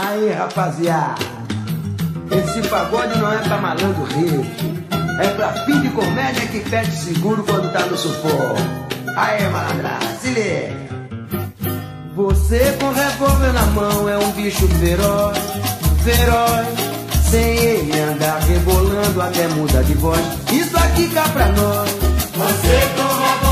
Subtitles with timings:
[0.00, 1.16] Aí, rapaziada,
[2.30, 4.46] esse pagode não é pra malandro rico,
[5.20, 8.54] é pra fim de comédia que pede seguro quando tá no sufoco.
[9.16, 10.72] Aí, malandra, se.
[12.14, 15.38] Você com revólver na mão é um bicho feroz,
[16.04, 16.68] feroz.
[17.28, 20.24] Sem ele andar rebolando até muda de voz.
[20.52, 21.90] Isso aqui cá pra nós.
[21.90, 23.47] Você com revólver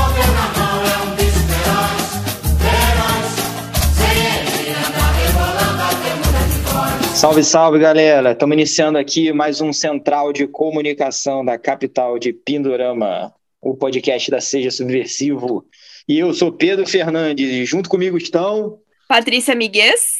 [7.17, 8.33] Salve, salve, galera!
[8.33, 14.39] Estamos iniciando aqui mais um Central de Comunicação da capital de Pindorama, o podcast da
[14.39, 15.65] Seja Subversivo.
[16.07, 18.79] E eu sou Pedro Fernandes, e junto comigo estão.
[19.07, 20.17] Patrícia Miguez.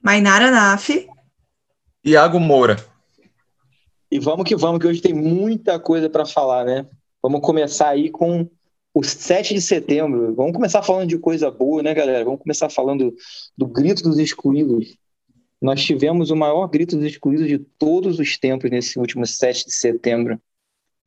[0.00, 1.08] Mainara Naf.
[2.04, 2.76] Iago Moura.
[4.08, 6.86] E vamos que vamos, que hoje tem muita coisa para falar, né?
[7.20, 8.48] Vamos começar aí com
[8.94, 10.32] o 7 de setembro.
[10.36, 12.24] Vamos começar falando de coisa boa, né, galera?
[12.24, 13.12] Vamos começar falando
[13.56, 14.96] do grito dos excluídos.
[15.60, 19.74] Nós tivemos o maior grito dos excluídos de todos os tempos nesse último 7 de
[19.74, 20.40] setembro.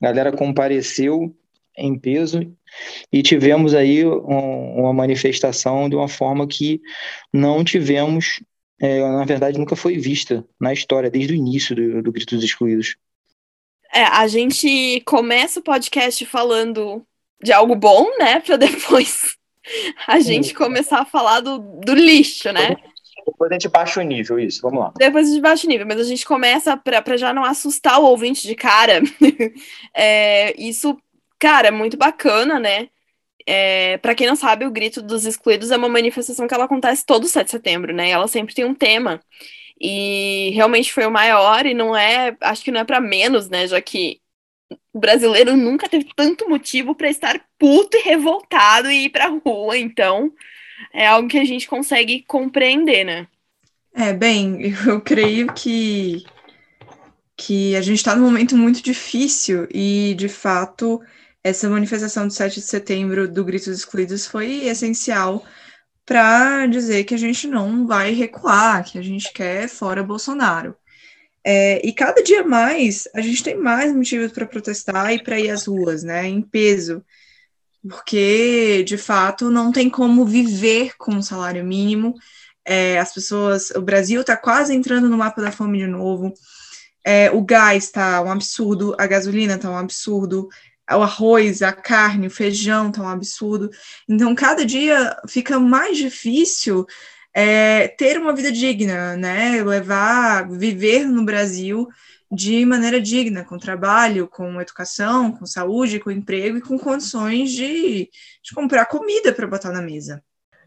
[0.02, 1.35] A galera compareceu
[1.77, 2.41] em peso
[3.11, 6.81] e tivemos aí um, uma manifestação de uma forma que
[7.31, 8.41] não tivemos,
[8.81, 12.44] é, na verdade, nunca foi vista na história, desde o início do, do Grito dos
[12.44, 12.97] Excluídos.
[13.94, 17.05] É, a gente começa o podcast falando
[17.44, 18.39] de algo bom, né?
[18.39, 19.38] Para depois
[20.07, 22.75] a gente começar a falar do, do lixo, né?
[23.25, 24.94] Depois a gente baixa o nível, isso, vamos lá.
[24.97, 28.05] Depois a gente baixa o nível, mas a gente começa para já não assustar o
[28.05, 29.02] ouvinte de cara.
[29.95, 30.97] é, isso
[31.41, 32.89] Cara, é muito bacana, né?
[33.47, 37.03] É, para quem não sabe, o Grito dos Excluídos é uma manifestação que ela acontece
[37.05, 38.11] todo 7 de setembro, né?
[38.11, 39.19] Ela sempre tem um tema.
[39.80, 42.38] E realmente foi o maior, e não é.
[42.41, 43.67] Acho que não é para menos, né?
[43.67, 44.22] Já que
[44.94, 49.78] o brasileiro nunca teve tanto motivo para estar puto e revoltado e ir pra rua.
[49.78, 50.31] Então,
[50.94, 53.28] é algo que a gente consegue compreender, né?
[53.94, 56.24] É, bem, eu creio que,
[57.38, 61.02] que a gente está num momento muito difícil e, de fato,
[61.44, 65.44] essa manifestação do 7 de setembro do Grito dos Excluídos foi essencial
[66.06, 70.75] para dizer que a gente não vai recuar, que a gente quer fora Bolsonaro.
[71.44, 75.50] É, e cada dia mais a gente tem mais motivos para protestar e para ir
[75.50, 77.03] às ruas, né, em peso,
[77.88, 82.16] porque de fato não tem como viver com um salário mínimo.
[82.64, 86.34] É, as pessoas, o Brasil está quase entrando no mapa da fome de novo.
[87.03, 90.47] É, o gás está um absurdo, a gasolina está um absurdo,
[90.90, 93.70] o arroz, a carne, o feijão tá um absurdo.
[94.08, 96.86] Então, cada dia fica mais difícil
[97.34, 99.64] é, ter uma vida digna, né?
[99.64, 101.88] Levar, viver no Brasil
[102.31, 108.09] de maneira digna, com trabalho, com educação, com saúde, com emprego e com condições de,
[108.44, 110.24] de comprar comida para botar na mesa.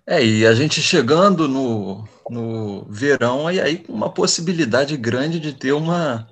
[0.07, 5.53] É, e a gente chegando no, no verão, e aí com uma possibilidade grande de
[5.53, 6.29] ter uma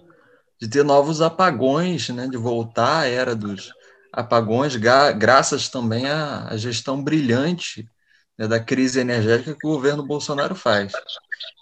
[0.61, 3.73] de ter novos apagões, né, de voltar à era dos,
[4.13, 7.89] apagões, graças também à, à gestão brilhante
[8.39, 10.93] né, da crise energética que o governo Bolsonaro faz.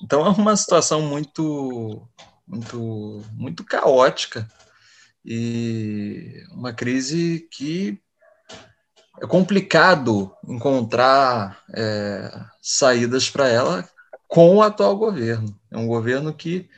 [0.03, 2.03] Então é uma situação muito,
[2.51, 4.49] muito, muito caótica
[5.25, 8.01] e uma crise que
[9.23, 12.31] é complicado encontrar é,
[12.61, 13.89] saídas para ela
[14.27, 15.55] com o atual governo.
[15.71, 16.69] É um governo que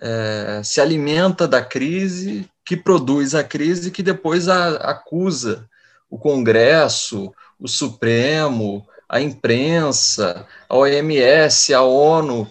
[0.00, 5.68] é, se alimenta da crise, que produz a crise, que depois a, acusa
[6.10, 12.50] o Congresso, o Supremo, a imprensa, a OMS, a ONU,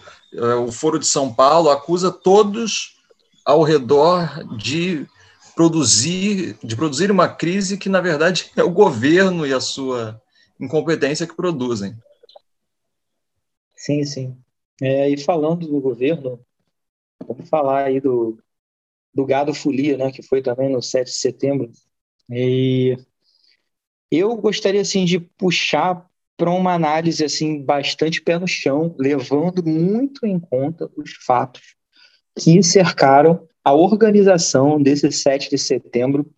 [0.66, 2.96] o Foro de São Paulo, acusa todos
[3.44, 5.06] ao redor de
[5.54, 10.20] produzir, de produzir uma crise que, na verdade, é o governo e a sua
[10.58, 11.96] incompetência que produzem.
[13.76, 14.36] Sim, sim.
[14.80, 16.44] É, e falando do governo,
[17.26, 18.38] Vamos falar aí do,
[19.12, 21.72] do Gado Folia, né, que foi também no 7 de setembro.
[22.28, 22.96] E
[24.10, 30.26] eu gostaria assim de puxar para uma análise assim bastante pé no chão, levando muito
[30.26, 31.76] em conta os fatos
[32.38, 36.30] que cercaram a organização desse 7 de setembro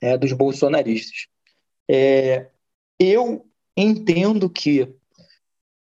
[0.00, 1.28] é, dos bolsonaristas.
[1.88, 2.48] É,
[2.98, 3.46] eu
[3.76, 4.88] entendo que,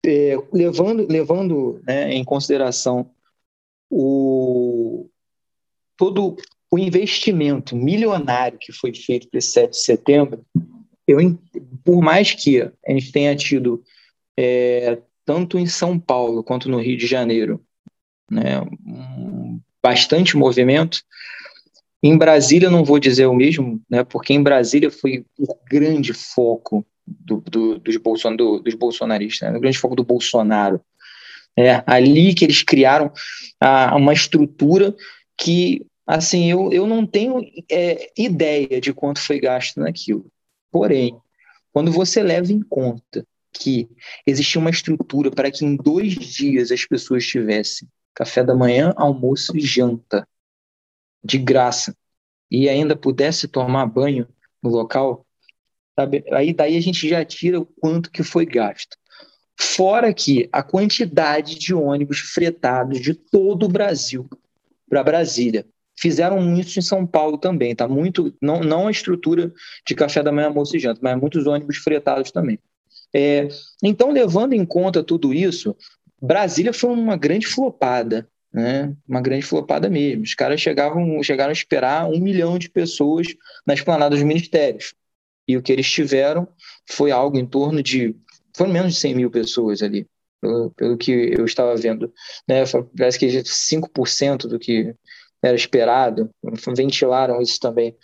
[0.05, 3.11] é, levando, levando né, em consideração
[3.89, 5.09] o,
[5.97, 6.37] todo
[6.71, 10.47] o investimento milionário que foi feito para esse 7 de setembro,
[11.07, 11.19] eu,
[11.85, 13.83] por mais que a gente tenha tido,
[14.39, 17.65] é, tanto em São Paulo quanto no Rio de Janeiro,
[18.31, 18.61] né,
[19.83, 21.03] bastante movimento,
[22.03, 26.87] em Brasília não vou dizer o mesmo, né, porque em Brasília foi o grande foco
[27.07, 30.81] do, do, dos, bolson, do, dos bolsonaristas, né, o grande foco do Bolsonaro.
[31.59, 33.13] É ali que eles criaram
[33.61, 34.95] ah, uma estrutura
[35.37, 40.31] que, assim, eu, eu não tenho é, ideia de quanto foi gasto naquilo.
[40.71, 41.19] Porém,
[41.73, 43.89] quando você leva em conta que
[44.27, 49.57] existia uma estrutura para que em dois dias as pessoas tivessem café da manhã, almoço
[49.57, 50.27] e janta
[51.23, 51.97] de graça
[52.51, 54.27] e ainda pudesse tomar banho
[54.63, 55.27] no local,
[55.99, 56.25] sabe?
[56.33, 58.97] Aí daí a gente já tira o quanto que foi gasto.
[59.59, 64.29] Fora que a quantidade de ônibus fretados de todo o Brasil
[64.89, 65.67] para Brasília.
[66.01, 67.87] Fizeram isso em São Paulo também, tá?
[67.87, 69.53] Muito, não, não a estrutura
[69.87, 72.59] de café da manhã, almoço e janta, mas muitos ônibus fretados também.
[73.15, 73.49] É,
[73.83, 75.77] então, levando em conta tudo isso,
[76.21, 78.95] Brasília foi uma grande flopada, né?
[79.07, 80.23] Uma grande flopada mesmo.
[80.23, 83.29] Os caras chegavam, chegaram a esperar um milhão de pessoas
[83.67, 84.95] na esplanada dos ministérios.
[85.47, 86.49] E o que eles tiveram
[86.89, 88.17] foi algo em torno de.
[88.57, 90.07] Foram menos de 100 mil pessoas ali,
[90.41, 92.13] pelo, pelo que eu estava vendo.
[92.49, 92.63] Né?
[92.97, 94.95] Parece que 5% do que
[95.43, 96.31] era esperado,
[96.77, 97.97] ventilaram isso também.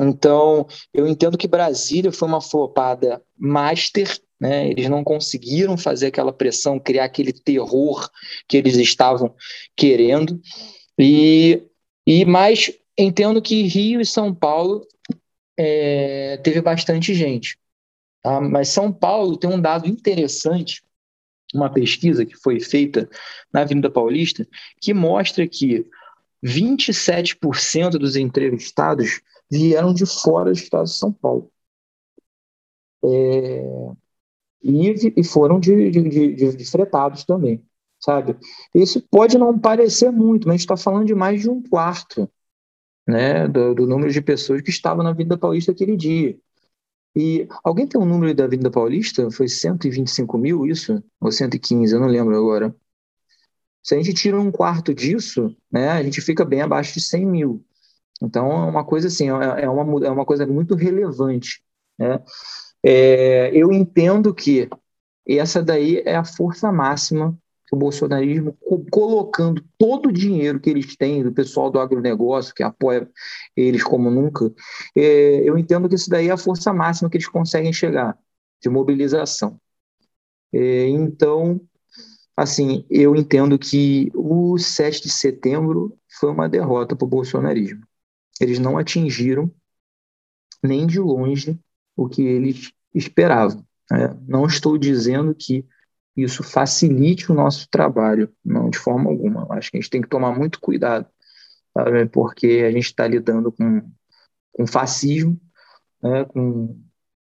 [0.00, 4.08] Então, eu entendo que Brasília foi uma flopada master,
[4.40, 4.68] né?
[4.68, 8.08] Eles não conseguiram fazer aquela pressão, criar aquele terror
[8.48, 9.34] que eles estavam
[9.76, 10.40] querendo.
[10.98, 11.62] E,
[12.06, 14.86] e mais entendo que Rio e São Paulo
[15.58, 17.58] é, teve bastante gente.
[18.22, 18.40] Tá?
[18.40, 20.82] Mas São Paulo tem um dado interessante,
[21.54, 23.08] uma pesquisa que foi feita
[23.52, 24.46] na Avenida Paulista,
[24.80, 25.86] que mostra que
[26.44, 29.20] 27% dos entrevistados
[29.50, 31.50] vieram de fora do estado de São Paulo.
[33.04, 33.62] É,
[34.62, 37.64] e, e, foram de, de, de, de, fretados também,
[37.98, 38.36] sabe?
[38.74, 42.30] Isso pode não parecer muito, mas a gente está falando de mais de um quarto
[43.06, 46.38] né, do, do, número de pessoas que estavam na Avenida Paulista aquele dia.
[47.16, 49.30] E alguém tem um número da Avenida Paulista?
[49.30, 51.02] Foi 125 mil isso?
[51.20, 51.92] Ou 115?
[51.92, 52.74] Eu não lembro agora.
[53.82, 57.26] Se a gente tira um quarto disso, né, a gente fica bem abaixo de 100
[57.26, 57.64] mil.
[58.22, 61.62] Então, é uma coisa assim, é, é uma, é uma coisa muito relevante.
[61.98, 62.22] Né?
[62.84, 64.68] É, eu entendo que
[65.26, 67.38] essa daí é a força máxima
[67.70, 68.58] que o bolsonarismo,
[68.90, 73.08] colocando todo o dinheiro que eles têm, do pessoal do agronegócio, que apoia
[73.56, 74.52] eles como nunca,
[74.96, 78.18] é, eu entendo que isso daí é a força máxima que eles conseguem chegar,
[78.60, 79.56] de mobilização.
[80.52, 81.60] É, então,
[82.36, 87.82] assim, eu entendo que o 7 de setembro foi uma derrota para o bolsonarismo.
[88.40, 89.50] Eles não atingiram
[90.62, 91.58] nem de longe
[91.96, 93.64] o que eles esperavam.
[93.90, 94.16] Né?
[94.26, 95.66] Não estou dizendo que
[96.16, 99.46] isso facilite o nosso trabalho, não de forma alguma.
[99.54, 101.06] Acho que a gente tem que tomar muito cuidado,
[101.72, 102.06] sabe?
[102.06, 103.90] porque a gente está lidando com,
[104.52, 105.40] com fascismo,
[106.02, 106.24] né?
[106.24, 106.78] com,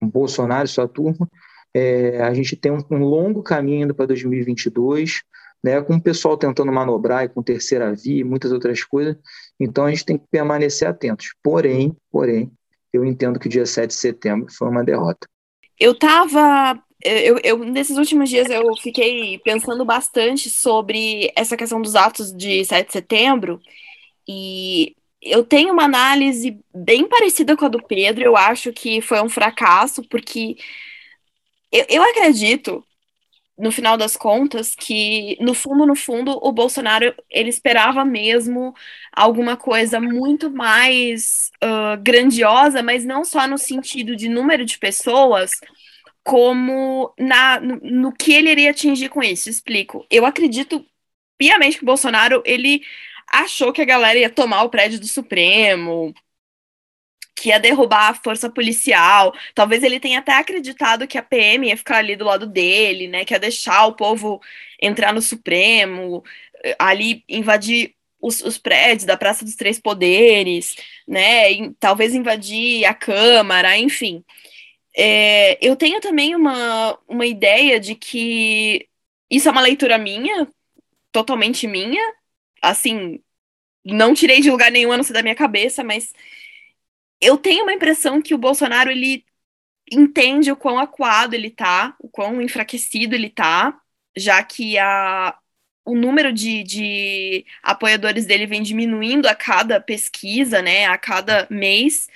[0.00, 1.28] com Bolsonaro e sua turma.
[1.74, 5.22] É, a gente tem um, um longo caminho indo para 2022,
[5.62, 9.16] né, com o pessoal tentando manobrar e com terceira via e muitas outras coisas.
[9.58, 11.34] Então a gente tem que permanecer atentos.
[11.42, 12.50] Porém, porém,
[12.92, 15.26] eu entendo que o dia 7 de setembro foi uma derrota.
[15.78, 21.96] Eu estava eu, eu, nesses últimos dias eu fiquei pensando bastante sobre essa questão dos
[21.96, 23.60] atos de 7 de setembro
[24.28, 28.24] e eu tenho uma análise bem parecida com a do Pedro.
[28.24, 30.56] Eu acho que foi um fracasso, porque
[31.72, 32.84] eu, eu acredito,
[33.58, 38.74] no final das contas, que no fundo, no fundo, o Bolsonaro ele esperava mesmo
[39.12, 45.52] alguma coisa muito mais uh, grandiosa, mas não só no sentido de número de pessoas
[46.24, 49.48] como na, no, no, que ele iria atingir com isso.
[49.48, 50.06] Explico.
[50.10, 50.84] Eu acredito
[51.38, 52.82] piamente que o Bolsonaro ele
[53.28, 56.14] achou que a galera ia tomar o prédio do Supremo,
[57.34, 59.34] que ia derrubar a força policial.
[59.54, 63.24] Talvez ele tenha até acreditado que a PM ia ficar ali do lado dele, né?
[63.24, 64.40] Que ia deixar o povo
[64.80, 66.22] entrar no Supremo,
[66.78, 71.52] ali invadir os, os, prédios da Praça dos Três Poderes, né?
[71.52, 74.24] E, talvez invadir a Câmara, enfim.
[74.96, 78.88] É, eu tenho também uma, uma ideia de que
[79.30, 80.48] isso é uma leitura minha,
[81.10, 82.02] totalmente minha.
[82.62, 83.20] Assim,
[83.84, 86.12] não tirei de lugar nenhum, a não ser da minha cabeça, mas
[87.22, 89.24] eu tenho uma impressão que o Bolsonaro ele
[89.90, 93.80] entende o quão acuado ele tá, o quão enfraquecido ele tá,
[94.16, 95.38] já que a,
[95.84, 102.08] o número de, de apoiadores dele vem diminuindo a cada pesquisa, né, a cada mês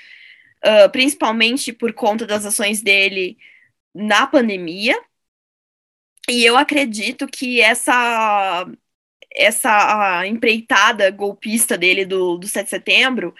[0.65, 3.39] uh, principalmente por conta das ações dele
[3.95, 4.99] na pandemia.
[6.29, 8.67] E eu acredito que essa
[9.39, 13.35] essa empreitada golpista dele do, do 7 de setembro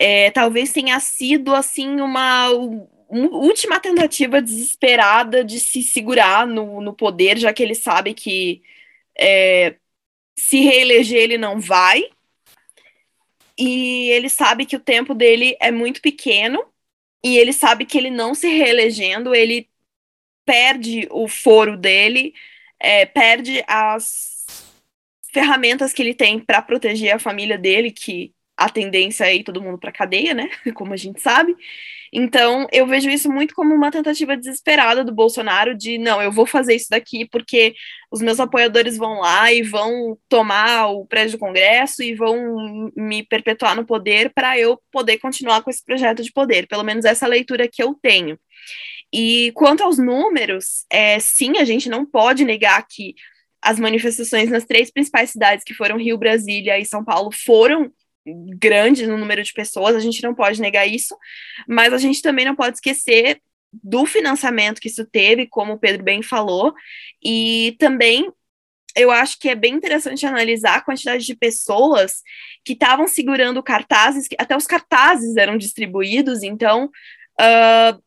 [0.00, 2.48] é, talvez tenha sido assim uma,
[3.12, 8.62] última tentativa desesperada de se segurar no, no poder, já que ele sabe que
[9.18, 9.76] é,
[10.38, 12.04] se reeleger ele não vai,
[13.58, 16.64] e ele sabe que o tempo dele é muito pequeno,
[17.22, 19.68] e ele sabe que ele não se reelegendo, ele
[20.44, 22.34] perde o foro dele,
[22.80, 24.42] é, perde as
[25.32, 28.34] ferramentas que ele tem para proteger a família dele, que
[28.64, 30.48] a tendência é ir todo mundo para cadeia, né?
[30.74, 31.56] Como a gente sabe.
[32.12, 36.44] Então, eu vejo isso muito como uma tentativa desesperada do Bolsonaro de não, eu vou
[36.44, 37.74] fazer isso daqui porque
[38.10, 43.22] os meus apoiadores vão lá e vão tomar o prédio do Congresso e vão me
[43.22, 46.66] perpetuar no poder para eu poder continuar com esse projeto de poder.
[46.66, 48.38] Pelo menos essa leitura que eu tenho.
[49.10, 53.14] E quanto aos números, é, sim, a gente não pode negar que
[53.62, 57.90] as manifestações nas três principais cidades, que foram Rio, Brasília e São Paulo, foram
[58.24, 61.16] grande no número de pessoas, a gente não pode negar isso,
[61.66, 63.40] mas a gente também não pode esquecer
[63.72, 66.74] do financiamento que isso teve, como o Pedro bem falou,
[67.24, 68.30] e também
[68.94, 72.22] eu acho que é bem interessante analisar a quantidade de pessoas
[72.64, 76.90] que estavam segurando cartazes, até os cartazes eram distribuídos, então
[77.40, 78.02] uh,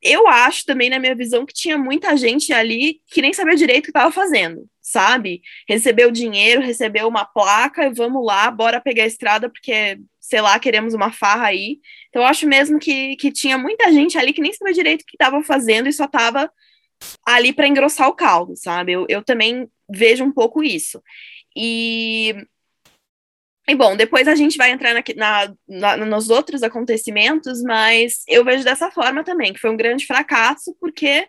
[0.00, 3.80] eu acho também, na minha visão, que tinha muita gente ali que nem sabia direito
[3.80, 5.42] o que estava fazendo, sabe?
[5.68, 10.58] Recebeu dinheiro, recebeu uma placa e vamos lá, bora pegar a estrada, porque, sei lá,
[10.58, 11.78] queremos uma farra aí.
[12.08, 15.04] Então, eu acho mesmo que, que tinha muita gente ali que nem sabia direito o
[15.04, 16.50] que estava fazendo e só estava
[17.26, 18.92] ali para engrossar o caldo, sabe?
[18.92, 21.02] Eu, eu também vejo um pouco isso.
[21.56, 22.34] E
[23.68, 28.64] e bom, depois a gente vai entrar na, na, nos outros acontecimentos, mas eu vejo
[28.64, 31.28] dessa forma também, que foi um grande fracasso, porque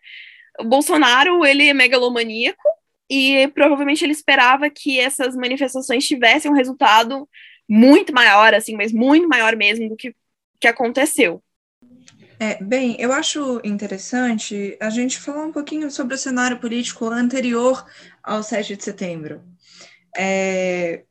[0.57, 2.63] o Bolsonaro, ele é megalomaníaco,
[3.09, 7.27] e provavelmente ele esperava que essas manifestações tivessem um resultado
[7.67, 10.15] muito maior, assim, mas muito maior mesmo do que,
[10.59, 11.41] que aconteceu.
[12.39, 17.85] É, bem, eu acho interessante a gente falar um pouquinho sobre o cenário político anterior
[18.23, 19.43] ao 7 de setembro.
[20.15, 21.03] É,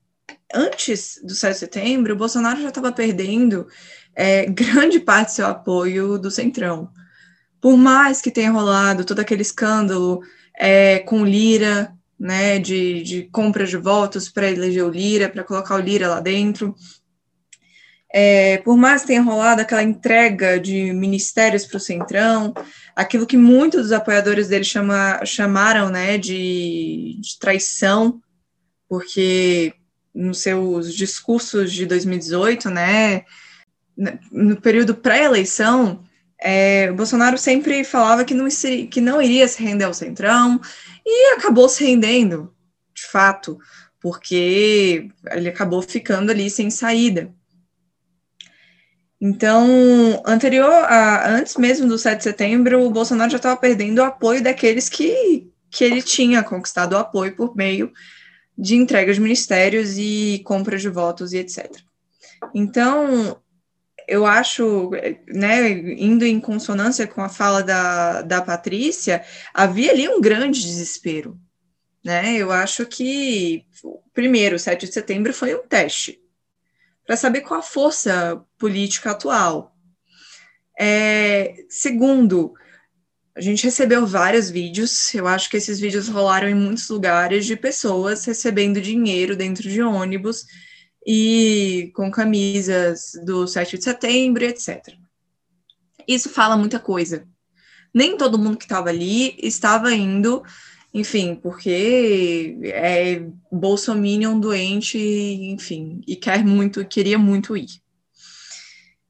[0.55, 3.69] antes do 7 de setembro, o Bolsonaro já estava perdendo
[4.15, 6.91] é, grande parte do seu apoio do Centrão.
[7.61, 10.23] Por mais que tenha rolado todo aquele escândalo
[10.59, 15.77] é, com Lira, né, de, de compra de votos para eleger o Lira, para colocar
[15.77, 16.75] o Lira lá dentro,
[18.11, 22.55] é, por mais que tenha rolado aquela entrega de ministérios para o Centrão,
[22.97, 28.21] aquilo que muitos dos apoiadores dele chama, chamaram né, de, de traição,
[28.89, 29.75] porque
[30.15, 33.25] nos seus discursos de 2018, né,
[34.33, 36.03] no período pré-eleição,
[36.41, 38.47] é, Bolsonaro sempre falava que não,
[38.91, 40.61] que não iria se render ao Centrão
[41.05, 42.55] e acabou se rendendo,
[42.95, 43.59] de fato,
[44.01, 47.33] porque ele acabou ficando ali sem saída.
[49.21, 54.05] Então, anterior a, antes mesmo do 7 de setembro, o Bolsonaro já estava perdendo o
[54.05, 57.93] apoio daqueles que, que ele tinha conquistado o apoio por meio
[58.57, 61.69] de entrega de ministérios e compra de votos e etc.
[62.55, 63.41] Então,
[64.09, 64.91] eu acho,
[65.29, 69.23] né, indo em consonância com a fala da, da Patrícia,
[69.53, 71.39] havia ali um grande desespero.
[72.03, 72.39] Né?
[72.39, 73.67] Eu acho que,
[74.15, 76.19] primeiro, 7 de setembro foi um teste
[77.07, 79.77] para saber qual a força política atual.
[80.81, 82.55] É, segundo,
[83.37, 87.57] a gente recebeu vários vídeos, eu acho que esses vídeos rolaram em muitos lugares de
[87.57, 90.47] pessoas recebendo dinheiro dentro de ônibus
[91.11, 94.95] e com camisas do 7 de setembro, etc.
[96.07, 97.27] Isso fala muita coisa.
[97.95, 100.43] Nem todo mundo que estava ali estava indo,
[100.93, 107.81] enfim, porque é bolsominion doente, enfim, e quer muito, queria muito ir.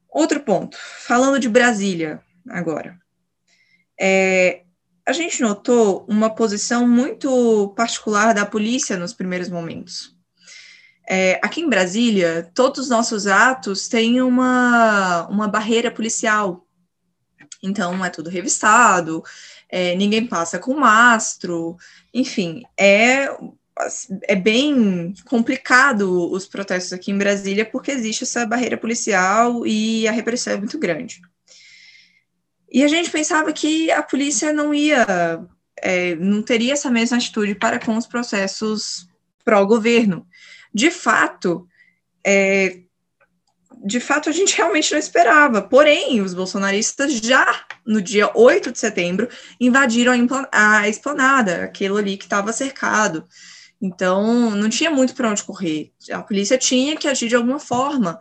[0.09, 2.97] Outro ponto, falando de Brasília agora
[4.01, 4.63] é,
[5.05, 10.17] a gente notou uma posição muito particular da polícia nos primeiros momentos.
[11.11, 16.67] É, aqui em Brasília, todos os nossos atos têm uma, uma barreira policial.
[17.63, 19.25] Então, é tudo revistado,
[19.71, 21.77] é, ninguém passa com mastro,
[22.13, 23.29] enfim, é,
[24.25, 30.13] é bem complicado os protestos aqui em Brasília porque existe essa barreira policial e a
[30.13, 31.23] repressão é muito grande.
[32.71, 35.07] E a gente pensava que a polícia não ia,
[35.79, 39.09] é, não teria essa mesma atitude para com os processos
[39.43, 40.27] pró-governo.
[40.73, 41.67] De fato,
[42.25, 42.81] é,
[43.85, 45.63] de fato, a gente realmente não esperava.
[45.63, 49.29] Porém, os bolsonaristas já no dia 8 de setembro
[49.61, 50.13] invadiram
[50.53, 53.27] a, esplanada, aquilo ali que estava cercado.
[53.81, 55.93] Então, não tinha muito para onde correr.
[56.11, 58.21] A polícia tinha que agir de alguma forma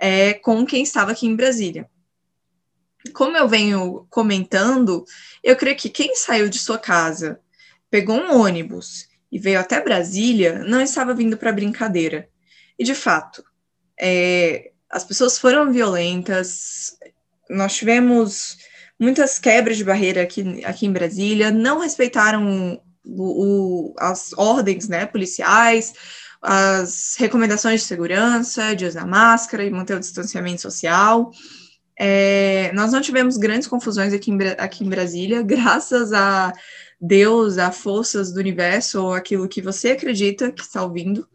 [0.00, 1.88] é, com quem estava aqui em Brasília
[3.12, 5.04] como eu venho comentando,
[5.42, 7.40] eu creio que quem saiu de sua casa,
[7.90, 12.28] pegou um ônibus e veio até Brasília, não estava vindo para brincadeira.
[12.78, 13.44] E de fato,
[14.00, 16.96] é, as pessoas foram violentas,
[17.48, 18.56] nós tivemos
[18.98, 25.06] muitas quebras de barreira aqui, aqui em Brasília, não respeitaram o, o, as ordens né,
[25.06, 25.92] policiais,
[26.40, 31.30] as recomendações de segurança, de usar máscara e manter o distanciamento social.
[31.98, 36.52] É, nós não tivemos grandes confusões aqui em, aqui em Brasília, graças a
[37.00, 41.28] Deus, a forças do universo, ou aquilo que você acredita que está ouvindo.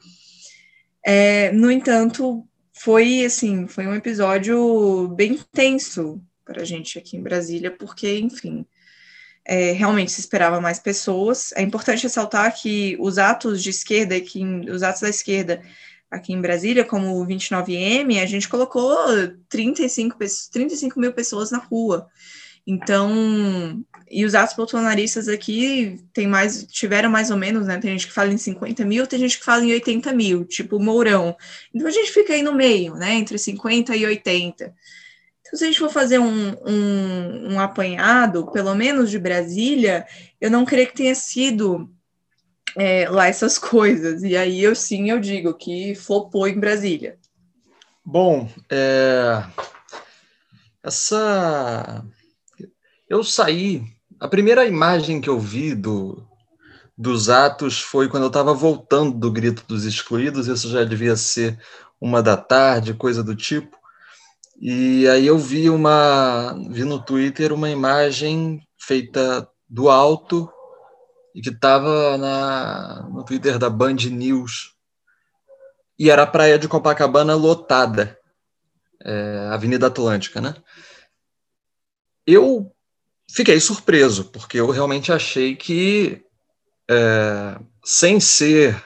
[1.05, 7.21] É, no entanto, foi assim, foi um episódio bem tenso para a gente aqui em
[7.21, 8.65] Brasília, porque, enfim,
[9.45, 11.51] é, realmente se esperava mais pessoas.
[11.53, 15.61] É importante ressaltar que os atos de esquerda, que os atos da esquerda
[16.09, 18.97] aqui em Brasília, como o 29M, a gente colocou
[19.47, 20.17] 35,
[20.51, 22.09] 35 mil pessoas na rua.
[22.65, 27.77] Então, e os atos bolsonaristas aqui tem mais, tiveram mais ou menos, né?
[27.79, 30.79] Tem gente que fala em 50 mil, tem gente que fala em 80 mil, tipo
[30.79, 31.35] Mourão.
[31.73, 33.13] Então a gente fica aí no meio, né?
[33.13, 34.73] Entre 50 e 80.
[35.41, 40.05] Então, se a gente for fazer um, um, um apanhado, pelo menos de Brasília,
[40.39, 41.89] eu não creio que tenha sido
[42.77, 44.23] é, lá essas coisas.
[44.23, 47.17] E aí eu sim eu digo que flopou em Brasília.
[48.03, 49.43] Bom, é...
[50.83, 52.03] essa
[53.11, 53.83] eu saí.
[54.21, 56.25] A primeira imagem que eu vi do,
[56.97, 60.47] dos atos foi quando eu estava voltando do Grito dos Excluídos.
[60.47, 61.59] Isso já devia ser
[61.99, 63.77] uma da tarde, coisa do tipo.
[64.61, 70.49] E aí eu vi uma, vi no Twitter uma imagem feita do alto
[71.35, 72.17] e que estava
[73.09, 74.73] no Twitter da Band News.
[75.99, 78.17] E era a praia de Copacabana lotada,
[79.03, 80.55] é, Avenida Atlântica, né?
[82.25, 82.71] Eu
[83.33, 86.23] fiquei surpreso, porque eu realmente achei que,
[86.89, 88.81] é, sem ser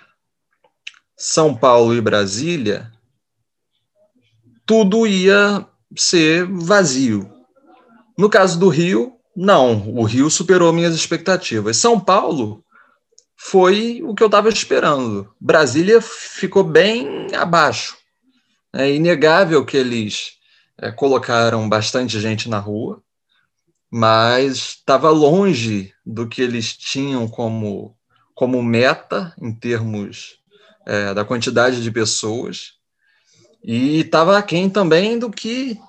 [1.18, 2.92] São Paulo e Brasília,
[4.66, 5.66] tudo ia
[5.96, 7.32] ser vazio.
[8.18, 11.78] No caso do Rio, não, o Rio superou minhas expectativas.
[11.78, 12.64] São Paulo
[13.36, 15.34] foi o que eu estava esperando.
[15.40, 17.98] Brasília ficou bem abaixo.
[18.74, 20.34] É inegável que eles
[20.78, 23.02] é, colocaram bastante gente na rua,
[23.98, 27.96] mas estava longe do que eles tinham como,
[28.34, 30.40] como meta em termos
[30.86, 32.74] é, da quantidade de pessoas,
[33.64, 35.80] e estava aquém também do que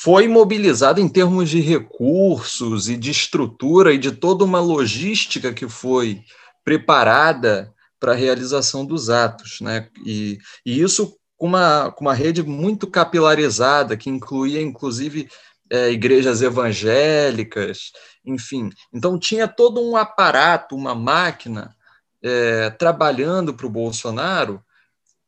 [0.00, 5.68] foi mobilizado em termos de recursos e de estrutura e de toda uma logística que
[5.68, 6.22] foi
[6.64, 9.60] preparada para a realização dos atos.
[9.60, 9.88] Né?
[10.06, 15.28] E, e isso com uma, com uma rede muito capilarizada, que incluía, inclusive,
[15.70, 17.92] é, igrejas evangélicas,
[18.24, 18.70] enfim.
[18.92, 21.74] Então, tinha todo um aparato, uma máquina
[22.22, 24.62] é, trabalhando para o Bolsonaro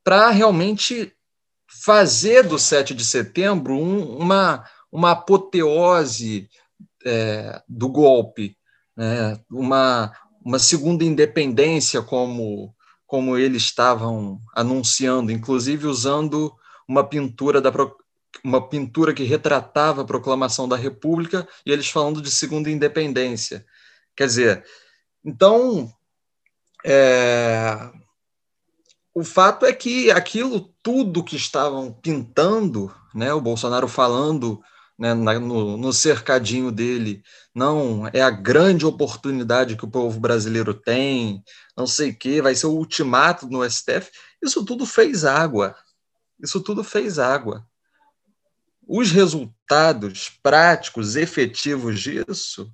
[0.03, 1.12] para realmente
[1.85, 6.48] fazer do 7 de setembro um, uma, uma apoteose
[7.05, 8.57] é, do golpe,
[8.96, 9.38] né?
[9.50, 10.12] uma,
[10.44, 12.74] uma segunda independência, como,
[13.07, 16.53] como eles estavam anunciando, inclusive usando
[16.88, 17.70] uma pintura da,
[18.45, 23.66] uma pintura que retratava a proclamação da República e eles falando de segunda independência.
[24.16, 24.64] Quer dizer,
[25.25, 25.93] então,
[26.85, 27.90] é,
[29.14, 34.61] o fato é que aquilo tudo que estavam pintando, né, o Bolsonaro falando
[34.99, 37.23] né, no, no cercadinho dele,
[37.55, 41.43] não, é a grande oportunidade que o povo brasileiro tem,
[41.77, 44.11] não sei o quê, vai ser o ultimato no STF,
[44.43, 45.75] isso tudo fez água.
[46.43, 47.66] Isso tudo fez água
[48.92, 52.68] os resultados práticos, efetivos disso,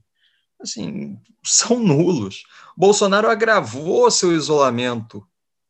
[0.59, 2.45] assim, são nulos.
[2.75, 5.23] Bolsonaro agravou seu isolamento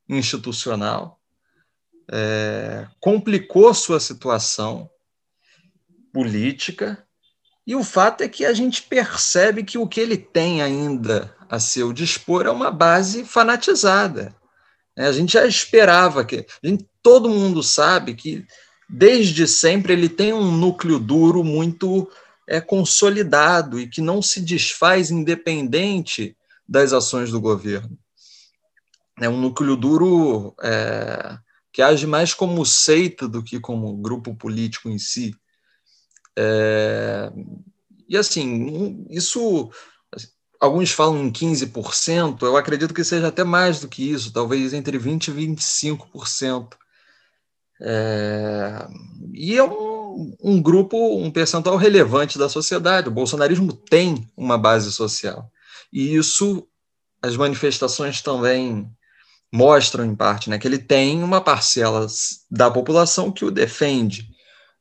[0.09, 1.21] institucional,
[2.09, 4.89] é, complicou sua situação
[6.13, 7.05] política,
[7.67, 11.59] e o fato é que a gente percebe que o que ele tem ainda a
[11.59, 14.33] seu dispor é uma base fanatizada.
[14.97, 16.47] É, a gente já esperava que.
[16.63, 18.47] Gente, todo mundo sabe que
[18.89, 22.11] desde sempre ele tem um núcleo duro muito
[22.47, 26.37] é, consolidado e que não se desfaz independente
[26.69, 27.99] das ações do governo.
[29.21, 31.39] É um núcleo duro é,
[31.73, 35.35] que age mais como seita do que como grupo político em si.
[36.39, 37.33] É,
[38.09, 39.71] e assim, isso
[40.61, 44.99] alguns falam em 15%, eu acredito que seja até mais do que isso, talvez entre
[44.99, 46.75] 20% e 25%.
[47.81, 48.87] É,
[49.33, 53.09] e é um, um, grupo, um percentual relevante da sociedade.
[53.09, 55.51] O bolsonarismo tem uma base social.
[55.93, 56.67] E isso
[57.23, 58.89] as manifestações também
[59.53, 62.07] mostram, em parte, né, que ele tem uma parcela
[62.51, 64.29] da população que o defende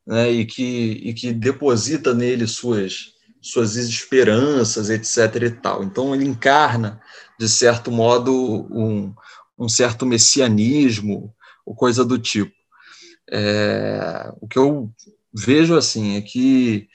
[0.05, 5.43] né, e, que, e que deposita nele suas, suas esperanças, etc.
[5.43, 5.83] e tal.
[5.83, 7.01] Então, ele encarna,
[7.39, 9.13] de certo modo, um,
[9.57, 11.33] um certo messianismo,
[11.65, 12.53] ou coisa do tipo.
[13.31, 14.91] É, o que eu
[15.33, 16.87] vejo assim é que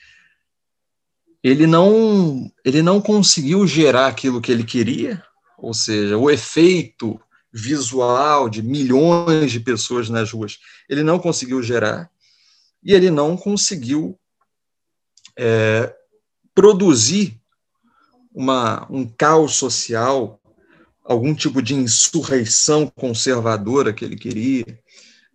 [1.43, 5.23] ele não ele não conseguiu gerar aquilo que ele queria,
[5.57, 7.19] ou seja, o efeito
[7.51, 12.09] visual de milhões de pessoas nas ruas, ele não conseguiu gerar
[12.83, 14.17] e ele não conseguiu
[15.37, 15.93] é,
[16.55, 17.39] produzir
[18.33, 20.39] uma, um caos social,
[21.03, 24.79] algum tipo de insurreição conservadora que ele queria.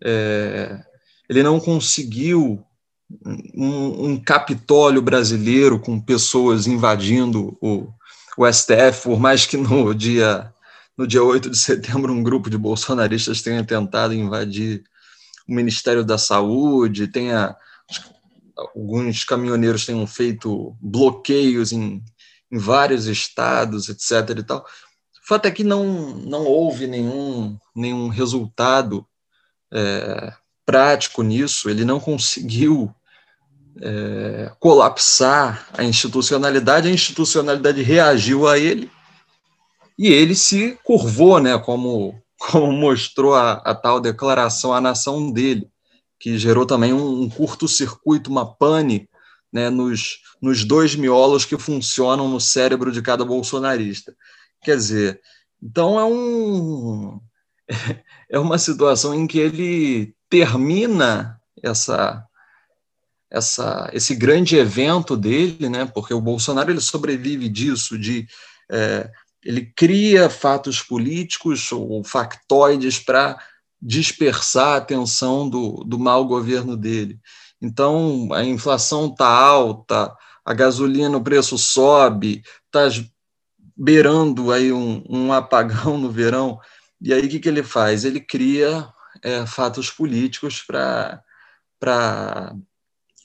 [0.02, 0.84] É,
[1.28, 2.64] ele não conseguiu
[3.54, 7.88] um, um, Capitólio brasileiro com pessoas invadindo o,
[8.36, 10.52] o STF, por mais que no dia,
[10.96, 14.84] no dia 8 de setembro um grupo de bolsonaristas tenha tentado invadir
[15.48, 17.56] o Ministério da Saúde, tenha
[18.56, 22.02] alguns caminhoneiros tenham feito bloqueios em,
[22.50, 24.38] em vários estados, etc.
[24.38, 24.60] E tal.
[24.60, 29.06] O fato é que não, não houve nenhum, nenhum resultado
[29.72, 30.32] é,
[30.66, 32.92] prático nisso, ele não conseguiu
[33.80, 38.90] é, colapsar a institucionalidade, a institucionalidade reagiu a ele
[39.98, 45.70] e ele se curvou, né, como, como mostrou a, a tal declaração à nação dele,
[46.18, 49.08] que gerou também um, um curto-circuito, uma pane
[49.52, 54.14] né, nos, nos dois miolos que funcionam no cérebro de cada bolsonarista.
[54.62, 55.20] Quer dizer,
[55.62, 57.20] então é um
[58.30, 62.26] é uma situação em que ele termina essa
[63.30, 65.84] essa, esse grande evento dele, né?
[65.84, 68.26] Porque o Bolsonaro ele sobrevive disso, de
[68.70, 69.10] é,
[69.44, 73.38] ele cria fatos políticos ou factoides para
[73.80, 77.20] dispersar a atenção do, do mau governo dele.
[77.60, 80.12] Então, a inflação está alta,
[80.44, 82.88] a gasolina, o preço sobe, está
[83.76, 86.58] beirando aí um, um, apagão no verão.
[87.00, 88.04] E aí, o que, que ele faz?
[88.04, 88.88] Ele cria
[89.22, 92.54] é, fatos políticos para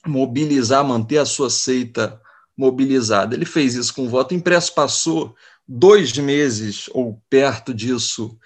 [0.05, 2.19] mobilizar, manter a sua seita
[2.57, 3.35] mobilizada.
[3.35, 5.35] Ele fez isso com voto impresso, passou
[5.67, 8.37] dois meses ou perto disso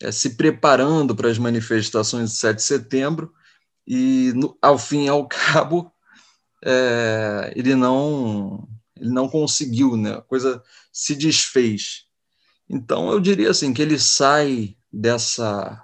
[0.00, 3.32] é, se preparando para as manifestações de 7 de setembro
[3.86, 5.90] e, no, ao fim e ao cabo,
[6.64, 10.14] é, ele não ele não conseguiu, né?
[10.14, 10.62] a coisa
[10.92, 12.04] se desfez.
[12.68, 15.83] Então, eu diria assim que ele sai dessa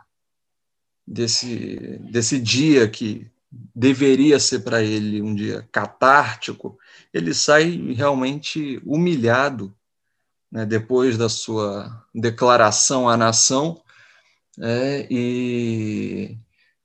[1.11, 3.27] desse, desse dia que
[3.75, 6.79] deveria ser para ele um dia catártico,
[7.13, 9.75] ele sai realmente humilhado
[10.51, 13.83] né, depois da sua declaração à nação
[14.61, 16.37] é, e,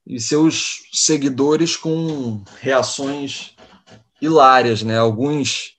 [0.04, 3.54] e seus seguidores com reações
[4.20, 4.98] hilárias, né?
[4.98, 5.76] alguns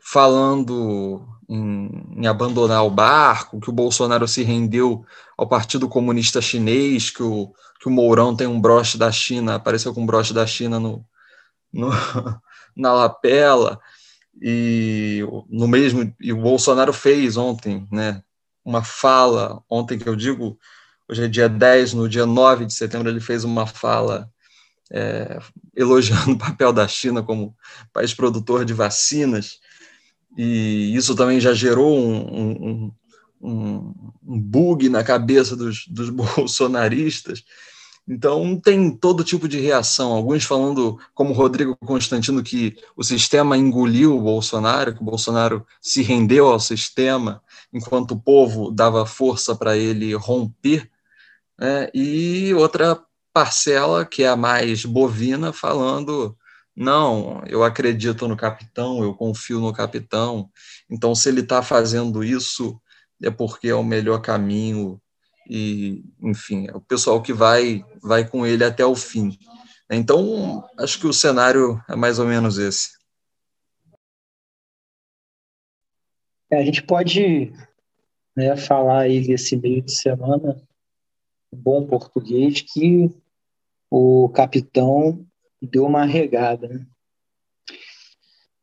[0.00, 5.04] falando em, em, abandonar o barco, que o Bolsonaro se rendeu
[5.36, 9.92] ao Partido Comunista Chinês, que o, que o Mourão tem um broche da China, apareceu
[9.92, 11.04] com um broche da China no,
[11.72, 11.90] no
[12.76, 13.80] na lapela,
[14.40, 18.22] e no mesmo e o Bolsonaro fez ontem, né,
[18.64, 20.58] uma fala, ontem que eu digo,
[21.08, 24.28] hoje é dia 10, no dia 9 de setembro ele fez uma fala
[24.90, 25.38] é,
[25.76, 27.54] elogiando o papel da China como
[27.92, 29.58] país produtor de vacinas,
[30.36, 32.92] e isso também já gerou um, um,
[33.44, 33.94] um,
[34.26, 37.44] um bug na cabeça dos, dos bolsonaristas.
[38.06, 40.12] Então, tem todo tipo de reação.
[40.12, 46.02] Alguns falando, como Rodrigo Constantino, que o sistema engoliu o Bolsonaro, que o Bolsonaro se
[46.02, 50.90] rendeu ao sistema, enquanto o povo dava força para ele romper.
[51.58, 51.88] Né?
[51.94, 53.02] E outra
[53.32, 56.36] parcela, que é a mais bovina, falando
[56.76, 60.50] não, eu acredito no capitão, eu confio no capitão.
[60.90, 62.80] Então, se ele está fazendo isso,
[63.24, 65.00] é porque é o melhor caminho.
[65.48, 69.38] E, enfim, é o pessoal que vai, vai com ele até o fim.
[69.90, 72.90] Então, acho que o cenário é mais ou menos esse.
[76.50, 77.52] É, a gente pode
[78.36, 80.60] né, falar aí desse meio de semana,
[81.52, 83.10] bom português, que
[83.90, 85.26] o capitão
[85.60, 86.68] deu uma regada.
[86.68, 86.86] Né?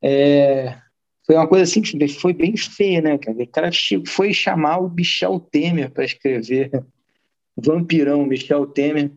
[0.02, 0.82] É,
[1.25, 3.38] foi uma coisa assim que foi bem feia, né, cara?
[3.38, 3.69] O cara
[4.07, 6.71] foi chamar o Michel Temer para escrever,
[7.55, 9.12] vampirão Michel Temer,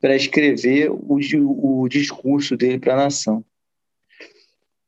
[0.00, 3.44] para escrever o, o, discurso dele para a nação.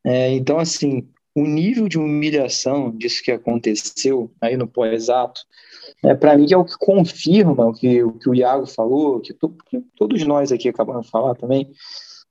[0.05, 5.41] É, então, assim, o nível de humilhação disso que aconteceu aí no pós-ato,
[6.05, 9.33] é, para mim é o que confirma o que, o que o Iago falou, que,
[9.33, 11.71] to, que todos nós aqui acabamos de falar também,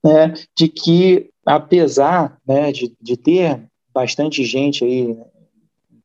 [0.04, 5.16] né, de que apesar né, de, de ter bastante gente aí,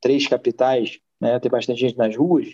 [0.02, 2.48] três capitais, né, ter bastante gente nas ruas,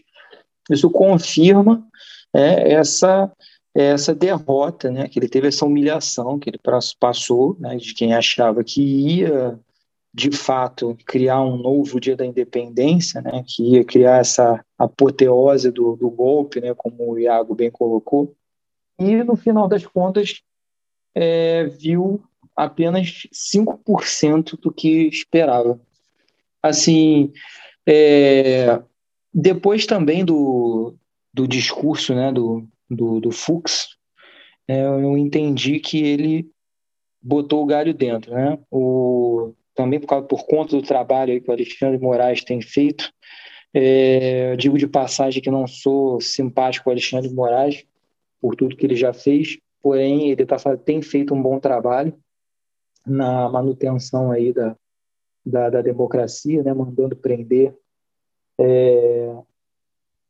[0.70, 1.86] isso confirma
[2.34, 3.32] é, essa
[3.76, 6.60] essa derrota, né, que ele teve essa humilhação que ele
[7.00, 9.60] passou, né, de quem achava que ia
[10.14, 15.96] de fato criar um novo dia da independência, né, que ia criar essa apoteose do,
[15.96, 18.36] do golpe, né, como o Iago bem colocou,
[19.00, 20.44] e no final das contas
[21.16, 22.24] é, viu
[22.56, 25.80] apenas 5% do que esperava.
[26.62, 27.32] Assim,
[27.88, 28.82] é,
[29.34, 30.96] depois também do,
[31.34, 33.98] do discurso né, do, do, do Fux,
[34.68, 36.50] é, eu entendi que ele
[37.22, 38.34] botou o galho dentro.
[38.34, 38.58] Né?
[38.72, 43.12] O, também por, causa, por conta do trabalho que o Alexandre Moraes tem feito,
[43.74, 47.84] é, digo de passagem que não sou simpático com o Alexandre Moraes,
[48.40, 52.14] por tudo que ele já fez, porém ele tá, tem feito um bom trabalho
[53.06, 54.76] na manutenção aí da,
[55.46, 57.76] da, da democracia, né, mandando prender
[58.60, 59.36] é,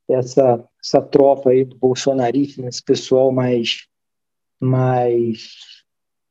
[0.09, 3.87] essa, essa tropa aí do bolsonarismo, esse pessoal mais,
[4.59, 5.83] mais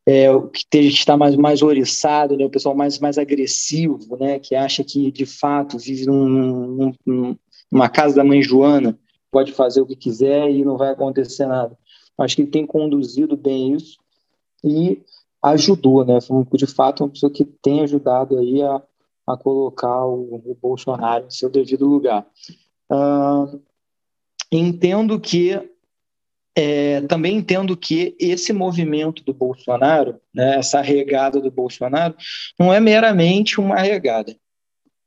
[0.07, 0.27] é,
[0.71, 5.11] que está mais, mais oriçado, né, o pessoal mais, mais agressivo, né, que acha que
[5.13, 7.39] de fato vive num, num,
[7.71, 8.99] numa casa da mãe Joana,
[9.31, 11.79] pode fazer o que quiser e não vai acontecer nada.
[12.19, 13.99] Acho que ele tem conduzido bem isso
[14.63, 15.03] e
[15.43, 16.21] ajudou, né?
[16.21, 18.83] Foi de fato uma pessoa que tem ajudado aí a,
[19.27, 22.27] a colocar o, o Bolsonaro em seu devido lugar.
[22.91, 23.61] Uh,
[24.51, 25.69] entendo que
[26.55, 32.15] é, também entendo que esse movimento do Bolsonaro, né, essa regada do Bolsonaro,
[32.59, 34.37] não é meramente uma regada.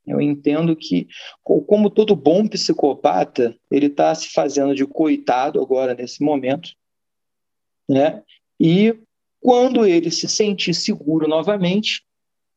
[0.08, 1.08] Eu entendo que,
[1.44, 6.70] como todo bom psicopata, ele está se fazendo de coitado agora, nesse momento,
[7.90, 8.24] né?
[8.60, 8.96] e
[9.46, 12.02] quando ele se sentir seguro novamente,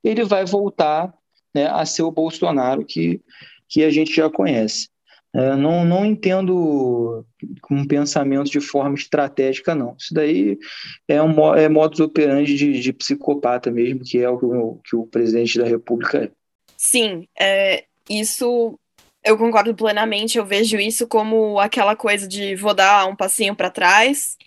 [0.03, 1.13] ele vai voltar
[1.55, 3.21] né, a ser o Bolsonaro que,
[3.69, 4.89] que a gente já conhece.
[5.35, 7.27] É, não, não entendo
[7.71, 9.95] um pensamento de forma estratégica, não.
[9.99, 10.59] Isso daí
[11.07, 14.97] é um é modus operandi de, de psicopata mesmo, que é o que o, que
[14.97, 16.31] o presidente da República é.
[16.75, 18.79] Sim, é, isso
[19.23, 20.39] eu concordo plenamente.
[20.39, 24.39] Eu vejo isso como aquela coisa de vou dar um passinho para trás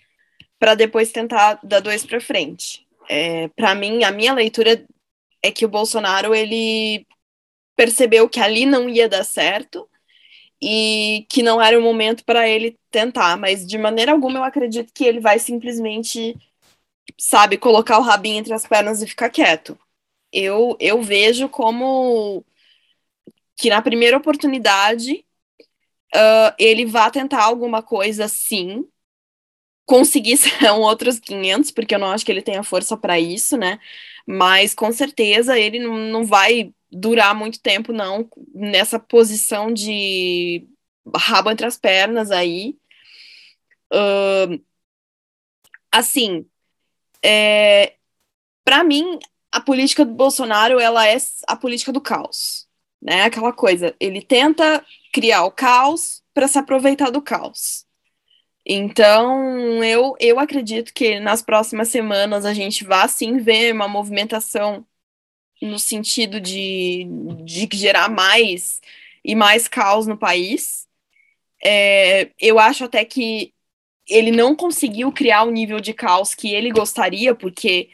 [0.62, 2.86] para depois tentar dar dois para frente.
[3.08, 4.86] É, para mim, a minha leitura
[5.42, 7.04] é que o Bolsonaro ele
[7.74, 9.90] percebeu que ali não ia dar certo
[10.62, 14.92] e que não era o momento para ele tentar, mas de maneira alguma eu acredito
[14.94, 16.36] que ele vai simplesmente,
[17.18, 19.76] sabe, colocar o rabinho entre as pernas e ficar quieto.
[20.32, 22.44] Eu, eu vejo como
[23.56, 25.24] que na primeira oportunidade
[26.14, 28.86] uh, ele vai tentar alguma coisa sim,
[29.86, 33.78] conseguir são outros 500, porque eu não acho que ele tenha força para isso, né?
[34.26, 40.68] Mas com certeza ele não, não vai durar muito tempo, não, nessa posição de
[41.16, 42.76] rabo entre as pernas aí.
[43.92, 44.62] Uh,
[45.90, 46.46] assim,
[47.22, 47.96] é,
[48.64, 49.18] para mim,
[49.50, 51.16] a política do Bolsonaro, ela é
[51.46, 52.68] a política do caos,
[53.00, 53.24] né?
[53.24, 57.86] Aquela coisa, ele tenta criar o caos para se aproveitar do caos.
[58.64, 64.86] Então, eu, eu acredito que nas próximas semanas a gente vai sim ver uma movimentação
[65.62, 67.06] no sentido de,
[67.44, 68.80] de gerar mais
[69.24, 70.88] e mais caos no país.
[71.64, 73.54] É, eu acho até que
[74.08, 77.90] ele não conseguiu criar o nível de caos que ele gostaria, porque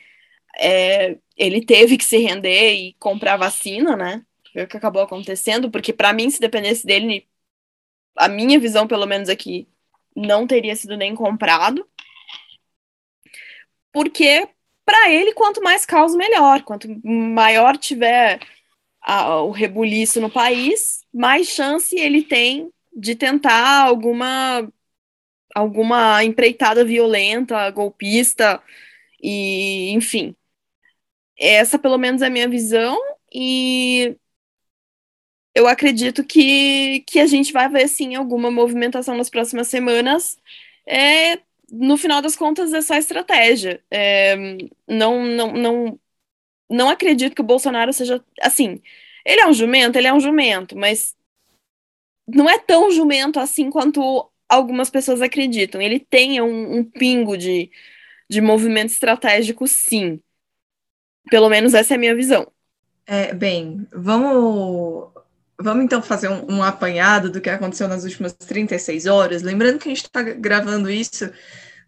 [0.58, 4.24] é, ele teve que se render e comprar vacina, né?
[4.52, 7.28] Foi o que acabou acontecendo, porque para mim, se dependesse dele,
[8.16, 9.68] a minha visão, pelo menos aqui,
[10.18, 11.86] não teria sido nem comprado.
[13.92, 14.48] Porque
[14.84, 16.62] para ele, quanto mais caos, melhor.
[16.62, 18.40] Quanto maior tiver
[19.02, 24.68] a, o rebuliço no país, mais chance ele tem de tentar alguma
[25.54, 28.62] alguma empreitada violenta, golpista
[29.22, 30.34] e enfim.
[31.38, 32.98] Essa pelo menos é a minha visão
[33.32, 34.16] e
[35.58, 40.38] eu acredito que, que a gente vai ver sim alguma movimentação nas próximas semanas
[40.86, 41.38] é,
[41.70, 43.82] no final das contas, é só estratégia.
[43.90, 44.36] É,
[44.86, 46.00] não, não, não,
[46.70, 48.24] não acredito que o Bolsonaro seja.
[48.40, 48.80] Assim,
[49.24, 51.16] ele é um jumento, ele é um jumento, mas
[52.26, 55.82] não é tão jumento assim quanto algumas pessoas acreditam.
[55.82, 57.70] Ele tem um, um pingo de,
[58.30, 60.20] de movimento estratégico, sim.
[61.30, 62.50] Pelo menos essa é a minha visão.
[63.06, 65.10] É, bem, vamos,
[65.60, 69.42] vamos então fazer um, um apanhado do que aconteceu nas últimas 36 horas.
[69.42, 71.30] Lembrando que a gente está gravando isso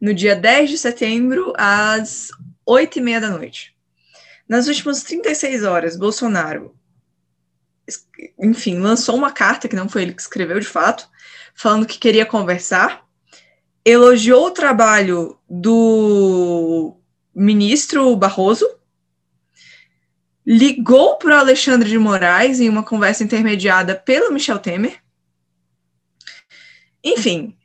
[0.01, 2.29] no dia 10 de setembro, às
[2.67, 3.75] 8 e meia da noite.
[4.49, 6.75] Nas últimas 36 horas, Bolsonaro,
[8.39, 11.09] enfim, lançou uma carta, que não foi ele que escreveu de fato,
[11.55, 13.05] falando que queria conversar,
[13.85, 16.97] elogiou o trabalho do
[17.35, 18.69] ministro Barroso,
[20.51, 25.01] ligou para o Alexandre de Moraes em uma conversa intermediada pelo Michel Temer.
[27.05, 27.57] Enfim,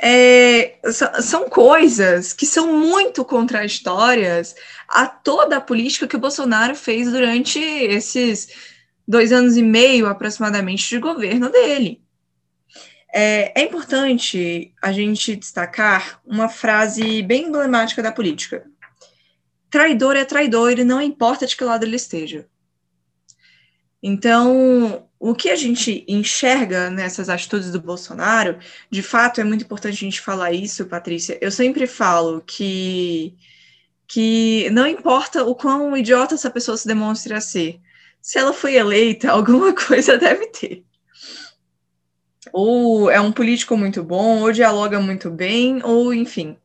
[0.00, 0.78] é,
[1.20, 4.54] são coisas que são muito contraditórias
[4.88, 8.48] a toda a política que o Bolsonaro fez durante esses
[9.06, 12.02] dois anos e meio aproximadamente de governo dele.
[13.12, 18.69] É, é importante a gente destacar uma frase bem emblemática da política.
[19.70, 22.46] Traidor é traidor, e não importa de que lado ele esteja.
[24.02, 28.58] Então, o que a gente enxerga nessas atitudes do Bolsonaro,
[28.90, 31.38] de fato é muito importante a gente falar isso, Patrícia.
[31.42, 33.36] Eu sempre falo que,
[34.08, 37.80] que não importa o quão idiota essa pessoa se demonstre a ser,
[38.20, 40.84] se ela foi eleita, alguma coisa deve ter.
[42.52, 46.56] Ou é um político muito bom, ou dialoga muito bem, ou enfim.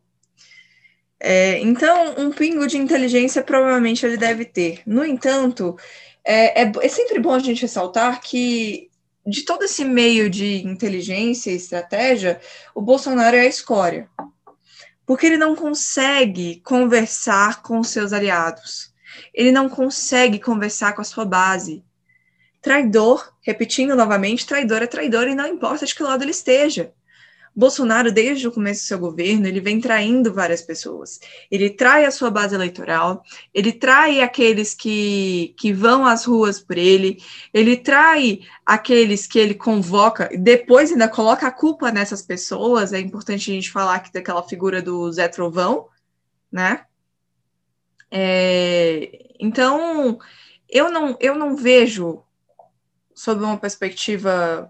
[1.20, 4.82] É, então, um pingo de inteligência provavelmente ele deve ter.
[4.86, 5.78] No entanto,
[6.24, 8.90] é, é, é sempre bom a gente ressaltar que
[9.26, 12.40] de todo esse meio de inteligência e estratégia,
[12.76, 14.08] o Bolsonaro é a escória.
[15.06, 18.94] Porque ele não consegue conversar com seus aliados.
[19.34, 21.84] Ele não consegue conversar com a sua base.
[22.62, 26.92] Traidor, repetindo novamente, traidor é traidor e não importa de que lado ele esteja.
[27.56, 31.22] Bolsonaro, desde o começo do seu governo, ele vem traindo várias pessoas.
[31.50, 36.78] Ele trai a sua base eleitoral, ele trai aqueles que, que vão às ruas por
[36.78, 42.92] ele, ele trai aqueles que ele convoca, depois ainda coloca a culpa nessas pessoas.
[42.92, 45.88] É importante a gente falar aqui daquela figura do Zé Trovão,
[46.52, 46.86] né?
[48.12, 50.20] É, então,
[50.70, 52.22] eu não, eu não vejo,
[53.14, 54.70] sob uma perspectiva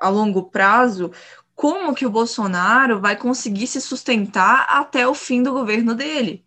[0.00, 1.12] a longo prazo,
[1.54, 6.44] como que o Bolsonaro vai conseguir se sustentar até o fim do governo dele.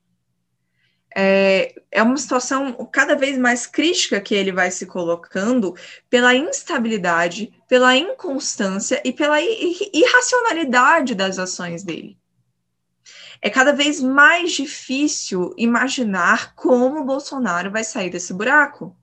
[1.18, 5.74] É, é uma situação cada vez mais crítica que ele vai se colocando
[6.10, 12.18] pela instabilidade, pela inconstância e pela irracionalidade das ações dele
[13.46, 18.98] é cada vez mais difícil imaginar como o Bolsonaro vai sair desse buraco.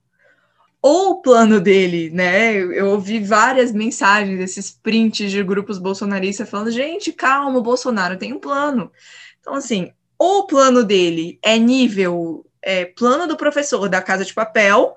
[0.85, 2.53] Ou o plano dele, né?
[2.57, 8.33] Eu ouvi várias mensagens, esses prints de grupos bolsonaristas falando: gente, calma, o Bolsonaro tem
[8.33, 8.91] um plano.
[9.39, 14.33] Então, assim, ou o plano dele é nível é, plano do professor da Casa de
[14.33, 14.93] Papel,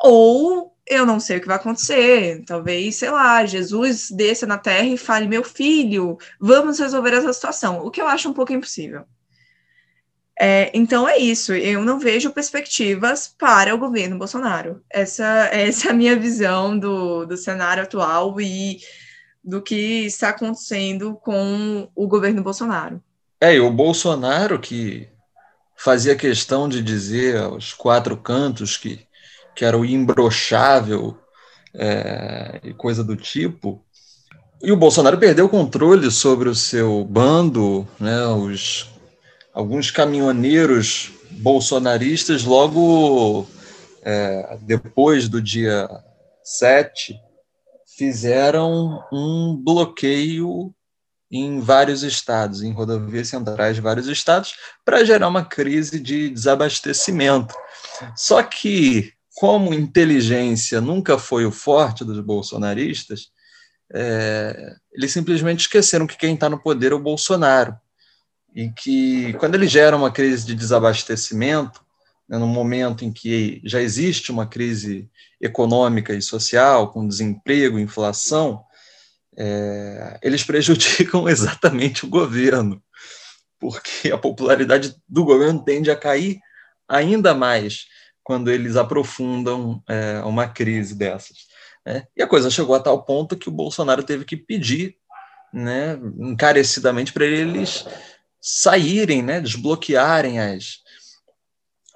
[0.00, 2.44] ou eu não sei o que vai acontecer.
[2.46, 7.84] Talvez, sei lá, Jesus desça na terra e fale: meu filho, vamos resolver essa situação.
[7.84, 9.04] O que eu acho um pouco impossível.
[10.42, 11.52] É, então é isso.
[11.52, 14.82] Eu não vejo perspectivas para o governo Bolsonaro.
[14.88, 18.78] Essa, essa é a minha visão do, do cenário atual e
[19.44, 23.02] do que está acontecendo com o governo Bolsonaro.
[23.40, 25.08] É, e o Bolsonaro que
[25.76, 29.08] fazia questão de dizer aos quatro cantos que
[29.54, 31.18] que era o imbrochável
[31.74, 33.84] é, e coisa do tipo.
[34.62, 38.89] E o Bolsonaro perdeu o controle sobre o seu bando, né, os,
[39.52, 43.46] alguns caminhoneiros bolsonaristas, logo
[44.02, 45.88] é, depois do dia
[46.42, 47.14] 7,
[47.96, 50.74] fizeram um bloqueio
[51.30, 57.54] em vários estados, em rodovias centrais de vários estados, para gerar uma crise de desabastecimento.
[58.16, 63.28] Só que como inteligência nunca foi o forte dos bolsonaristas,
[63.92, 67.76] é, eles simplesmente esqueceram que quem está no poder é o Bolsonaro.
[68.54, 71.84] E que, quando ele gera uma crise de desabastecimento,
[72.28, 75.10] né, no momento em que já existe uma crise
[75.40, 78.64] econômica e social, com desemprego, inflação,
[79.36, 82.82] é, eles prejudicam exatamente o governo,
[83.58, 86.38] porque a popularidade do governo tende a cair
[86.88, 87.86] ainda mais
[88.22, 91.48] quando eles aprofundam é, uma crise dessas.
[91.84, 92.04] Né?
[92.16, 94.96] E a coisa chegou a tal ponto que o Bolsonaro teve que pedir
[95.52, 97.84] né, encarecidamente para eles
[98.40, 100.78] saírem, né, desbloquearem as,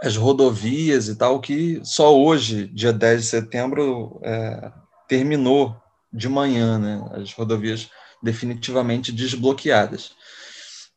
[0.01, 4.73] as rodovias e tal, que só hoje, dia 10 de setembro, é,
[5.09, 5.77] terminou
[6.13, 7.89] de manhã, né, as rodovias
[8.23, 10.13] definitivamente desbloqueadas.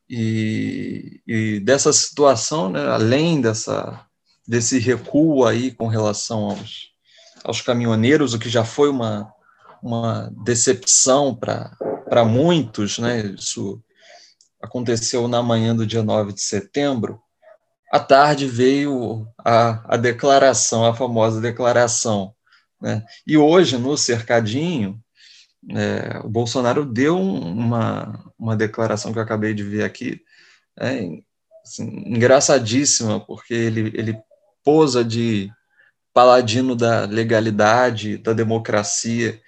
[0.09, 4.07] E, e dessa situação, né, além dessa
[4.47, 6.91] desse recuo aí com relação aos,
[7.43, 9.29] aos caminhoneiros, o que já foi uma,
[9.83, 13.25] uma decepção para muitos, né?
[13.25, 13.83] Isso
[14.61, 17.21] aconteceu na manhã do dia 9 de setembro.
[17.91, 22.33] À tarde veio a, a declaração, a famosa declaração.
[22.81, 23.03] Né?
[23.25, 24.99] E hoje, no cercadinho,
[25.69, 30.21] é, o Bolsonaro deu uma, uma declaração que eu acabei de ver aqui,
[30.79, 31.07] é,
[31.63, 34.17] assim, engraçadíssima, porque ele, ele
[34.63, 35.51] posa de
[36.13, 39.41] paladino da legalidade, da democracia.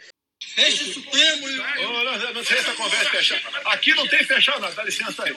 [0.93, 1.47] Supremo.
[1.81, 2.57] Oh, não, não sei
[3.19, 3.41] fechada.
[3.65, 5.35] Aqui não tem fechado nada, dá licença aí.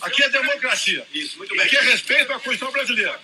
[0.00, 1.06] Aqui é democracia.
[1.12, 1.64] Isso, muito bem.
[1.64, 3.18] Aqui é respeito à Constituição brasileira.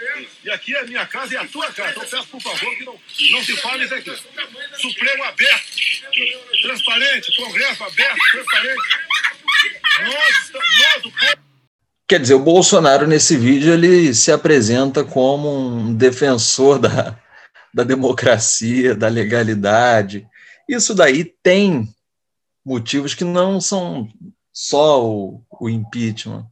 [0.45, 1.91] E aqui é a minha casa e a tua casa.
[1.91, 3.01] Então peço, por favor, que não,
[3.33, 4.13] não se fale isso aqui.
[4.77, 5.67] Supremo aberto,
[6.63, 8.83] transparente, Congresso aberto, transparente.
[10.03, 11.51] Nós, nós o povo.
[12.09, 17.17] Quer dizer, o Bolsonaro, nesse vídeo, ele se apresenta como um defensor da,
[17.73, 20.27] da democracia, da legalidade.
[20.69, 21.89] Isso daí tem
[22.65, 24.09] motivos que não são
[24.53, 26.47] só o, o impeachment.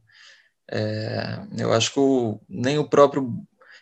[0.71, 3.33] É, eu acho que o, nem o próprio.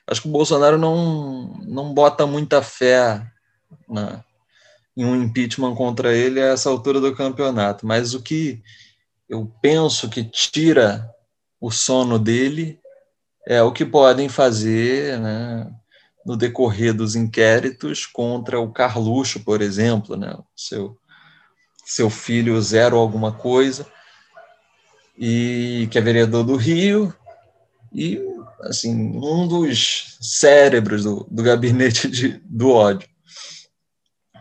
[0.06, 3.26] Acho que o Bolsonaro não, não bota muita fé
[3.90, 4.24] na,
[4.96, 7.86] em um impeachment contra ele a essa altura do campeonato.
[7.86, 8.62] Mas o que
[9.28, 11.10] eu penso que tira
[11.60, 12.80] o sono dele
[13.46, 15.72] é o que podem fazer né,
[16.26, 20.98] no decorrer dos inquéritos contra o Carluxo, por exemplo, né, seu,
[21.88, 23.88] seu filho zero alguma coisa
[25.18, 27.16] e que é vereador do Rio,
[27.94, 28.22] e
[28.62, 33.08] assim, um dos cérebros do, do gabinete de, do ódio.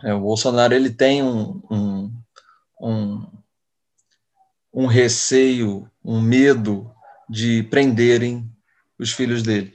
[0.03, 2.13] É, o Bolsonaro ele tem um, um,
[2.81, 3.27] um,
[4.73, 6.91] um receio, um medo
[7.29, 8.47] de prenderem
[8.99, 9.73] os filhos dele.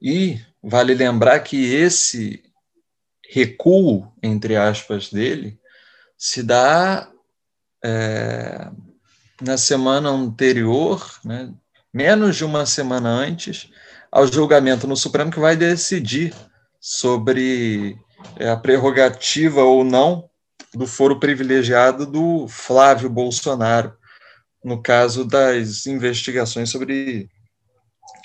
[0.00, 2.42] E vale lembrar que esse
[3.30, 5.58] recuo, entre aspas, dele,
[6.18, 7.11] se dá
[7.84, 8.68] é,
[9.40, 11.52] na semana anterior, né,
[11.92, 13.70] menos de uma semana antes,
[14.10, 16.34] ao julgamento no Supremo que vai decidir
[16.80, 17.98] sobre
[18.36, 20.28] é, a prerrogativa ou não
[20.74, 23.94] do foro privilegiado do Flávio Bolsonaro,
[24.64, 27.28] no caso das investigações sobre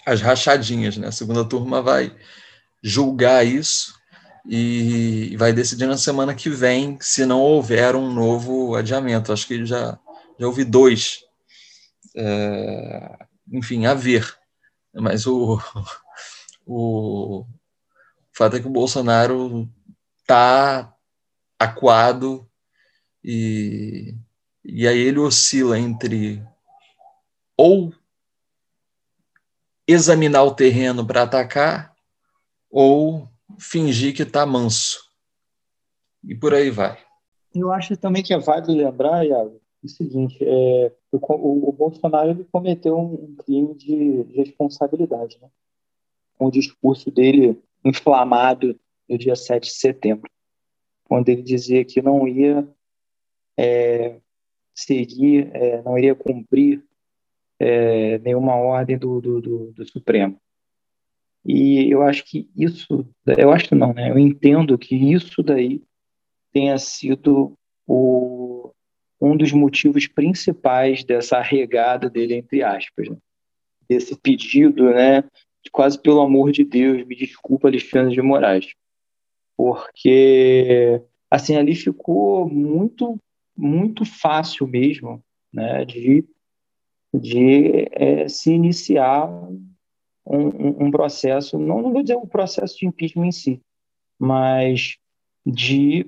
[0.05, 0.95] as rachadinhas.
[0.97, 1.07] Né?
[1.07, 2.15] A segunda turma vai
[2.81, 3.96] julgar isso
[4.47, 9.33] e vai decidir na semana que vem se não houver um novo adiamento.
[9.33, 9.99] Acho que já
[10.39, 11.23] já ouvi dois.
[12.15, 14.37] É, enfim, a ver.
[14.93, 15.59] Mas o,
[16.65, 17.45] o, o
[18.31, 19.69] fato é que o Bolsonaro
[20.21, 20.93] está
[21.59, 22.47] acuado
[23.23, 24.15] e,
[24.63, 26.43] e aí ele oscila entre
[27.55, 27.93] ou
[29.87, 31.95] examinar o terreno para atacar
[32.69, 33.27] ou
[33.57, 34.99] fingir que está manso.
[36.23, 36.97] E por aí vai.
[37.53, 42.43] Eu acho também que é válido lembrar, Iago, o seguinte, é, o, o, Bolsonaro ele
[42.51, 45.49] cometeu um crime de responsabilidade, né?
[46.37, 48.77] Com o discurso dele inflamado
[49.09, 50.29] no dia 7 de setembro,
[51.05, 52.67] quando ele dizia que não ia
[53.55, 54.19] é,
[54.75, 56.83] seguir, é, não iria cumprir
[57.59, 60.39] é, nenhuma ordem do, do, do, do Supremo.
[61.47, 64.11] E eu acho que isso, eu acho não, né?
[64.11, 65.81] Eu entendo que isso daí
[66.51, 68.73] tenha sido o,
[69.21, 73.17] um dos motivos principais dessa regada dele, entre aspas, né?
[73.89, 75.21] desse pedido, né,
[75.63, 78.73] de quase pelo amor de Deus, me desculpa, Alexandre de Moraes,
[79.55, 83.17] porque assim ali ficou muito,
[83.55, 85.23] muito fácil mesmo,
[85.53, 86.25] né, de
[87.13, 89.29] de é, se iniciar
[90.29, 93.61] um, um, processo, não, não vou dizer um processo de impeachment em si,
[94.19, 94.97] mas
[95.45, 96.05] de,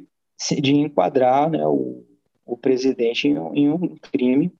[0.59, 2.05] de enquadrar né, o,
[2.45, 4.51] o presidente em, em um crime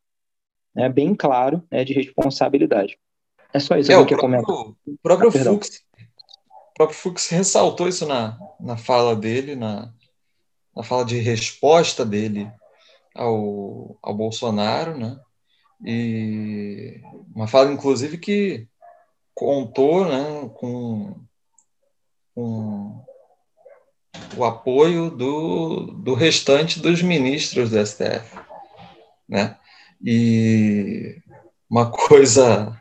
[0.74, 2.98] né, bem claro né, de responsabilidade.
[3.54, 4.56] É só isso é, que eu comentar.
[4.56, 9.92] O próprio, ah, Fux, o próprio Fux ressaltou isso na, na fala dele, na,
[10.76, 12.50] na fala de resposta dele
[13.16, 15.20] ao, ao Bolsonaro, né?
[15.84, 17.02] E
[17.34, 18.68] uma fala, inclusive, que
[19.40, 21.16] contou né, com,
[22.36, 23.02] com
[24.36, 28.38] o apoio do, do restante dos ministros do STF.
[29.30, 29.56] Né?
[30.04, 31.22] E
[31.70, 32.78] uma coisa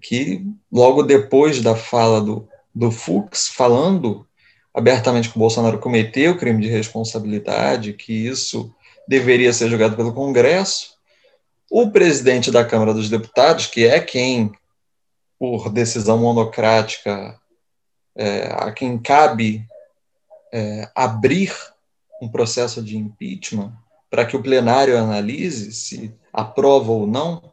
[0.00, 4.24] que, logo depois da fala do, do Fux, falando
[4.72, 8.72] abertamente que o Bolsonaro cometeu crime de responsabilidade, que isso
[9.08, 10.96] deveria ser julgado pelo Congresso,
[11.68, 14.52] o presidente da Câmara dos Deputados, que é quem,
[15.38, 17.38] por decisão monocrática,
[18.16, 19.64] é, a quem cabe
[20.52, 21.54] é, abrir
[22.20, 23.72] um processo de impeachment
[24.10, 27.52] para que o plenário analise se aprova ou não,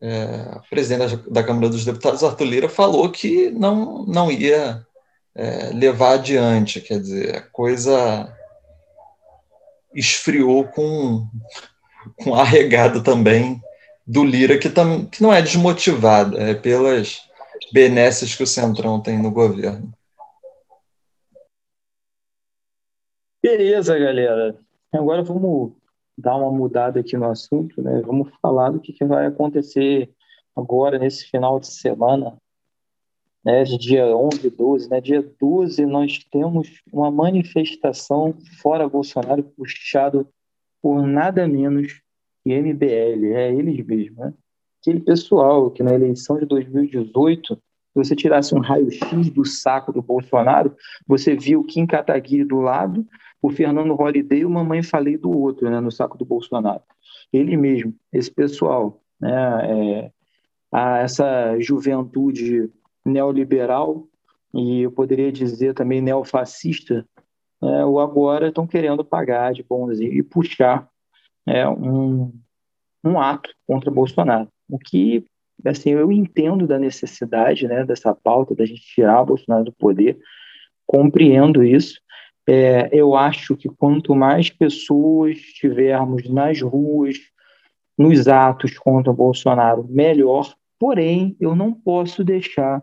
[0.00, 4.86] é, o presidente da, Câmara dos Deputados, Arthur Lira, falou que não, não ia
[5.34, 8.32] é, levar adiante, quer dizer, a coisa
[9.94, 11.26] esfriou com,
[12.22, 13.62] com a arregada também
[14.06, 17.22] do Lira, que, tam, que não é desmotivado, é pelas
[17.72, 19.92] benesses que o Centrão tem no governo.
[23.42, 24.56] Beleza, galera.
[24.92, 25.72] Agora vamos
[26.16, 28.00] dar uma mudada aqui no assunto, né?
[28.00, 30.10] Vamos falar do que, que vai acontecer
[30.54, 32.36] agora nesse final de semana,
[33.44, 33.64] né?
[33.64, 35.00] Dia 11 e 12, né?
[35.00, 40.28] Dia 12 nós temos uma manifestação fora Bolsonaro puxado
[40.80, 42.00] por nada menos
[42.44, 44.34] que MBL, é eles mesmos, né?
[44.80, 47.58] Aquele pessoal que na eleição de 2018
[47.94, 50.74] se você tirasse um raio-x do saco do Bolsonaro,
[51.06, 53.06] você viu Kim Kataguiri do lado
[53.40, 56.82] o Fernando Holliday e o Mamãe Falei do outro, né, no saco do Bolsonaro.
[57.32, 60.10] Ele mesmo, esse pessoal, né, é,
[60.72, 62.68] a, essa juventude
[63.04, 64.08] neoliberal
[64.52, 67.06] e eu poderia dizer também neofascista,
[67.62, 70.88] né, o agora estão querendo pagar de bonzinho e puxar
[71.46, 72.32] né, um,
[73.04, 74.48] um ato contra Bolsonaro.
[74.68, 75.24] O que,
[75.64, 80.18] assim, eu entendo da necessidade né, dessa pauta, da gente tirar Bolsonaro do poder,
[80.86, 82.00] compreendo isso,
[82.46, 87.16] é, eu acho que quanto mais pessoas tivermos nas ruas,
[87.96, 90.54] nos atos contra Bolsonaro, melhor.
[90.78, 92.82] Porém, eu não posso deixar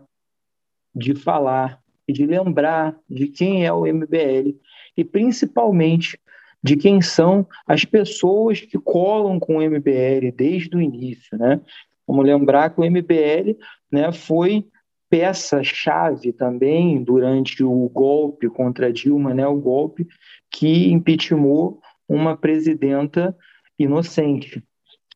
[0.94, 4.56] de falar e de lembrar de quem é o MBL
[4.96, 6.18] e principalmente
[6.62, 11.60] de quem são as pessoas que colam com o MBL desde o início, né?
[12.06, 13.56] Vamos lembrar que o MBL
[13.90, 14.66] né, foi
[15.08, 20.06] peça-chave também durante o golpe contra Dilma, né, o golpe
[20.50, 23.36] que impeachmentou uma presidenta
[23.78, 24.62] inocente.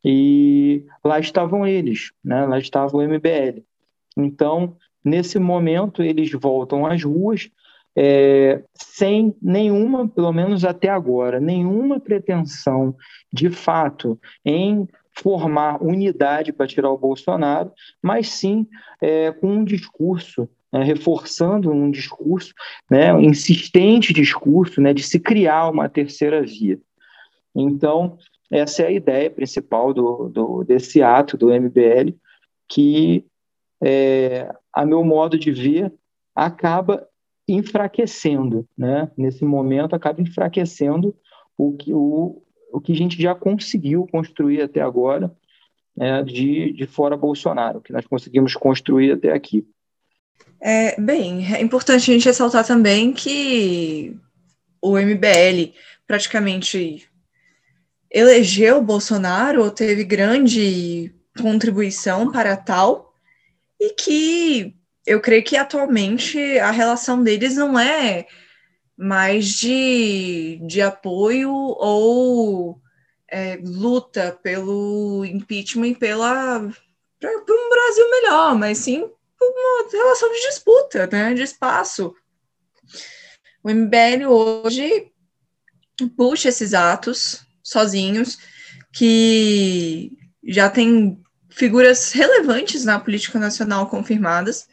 [0.05, 3.63] E lá estavam eles, né, lá estava o MBL.
[4.17, 7.51] Então, nesse momento, eles voltam às ruas
[7.97, 12.95] é, sem nenhuma, pelo menos até agora, nenhuma pretensão
[13.33, 14.87] de fato em
[15.19, 17.73] formar unidade para tirar o Bolsonaro,
[18.03, 18.67] mas sim
[19.01, 22.53] é, com um discurso, né, reforçando um discurso,
[22.91, 26.79] né, um insistente discurso né, de se criar uma terceira via.
[27.55, 28.19] Então,
[28.51, 32.15] essa é a ideia principal do, do desse ato do MBL,
[32.69, 33.25] que,
[33.83, 35.93] é, a meu modo de ver,
[36.35, 37.09] acaba
[37.49, 39.11] enfraquecendo, né?
[39.17, 41.15] nesse momento, acaba enfraquecendo
[41.57, 42.43] o, que, o,
[42.73, 45.35] o que a gente já conseguiu construir até agora
[45.97, 49.67] né, de, de fora Bolsonaro, que nós conseguimos construir até aqui.
[50.61, 54.17] É, bem, é importante a gente ressaltar também que
[54.83, 55.73] o MBL
[56.07, 57.09] praticamente
[58.11, 63.13] elegeu Bolsonaro, ou teve grande contribuição para tal,
[63.81, 64.76] e que
[65.07, 68.27] eu creio que atualmente a relação deles não é
[68.97, 72.81] mais de, de apoio ou
[73.29, 76.69] é, luta pelo impeachment pela
[77.21, 79.09] para um Brasil melhor, mas sim
[79.41, 82.15] uma relação de disputa, né, de espaço.
[83.63, 85.13] O MBL hoje
[86.17, 88.39] puxa esses atos sozinhos
[88.93, 90.13] que
[90.47, 94.69] já tem figuras relevantes na política nacional confirmadas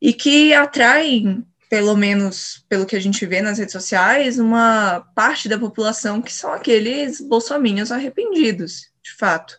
[0.00, 5.48] e que atraem pelo menos pelo que a gente vê nas redes sociais, uma parte
[5.48, 9.58] da população que são aqueles bolsominions arrependidos, de fato.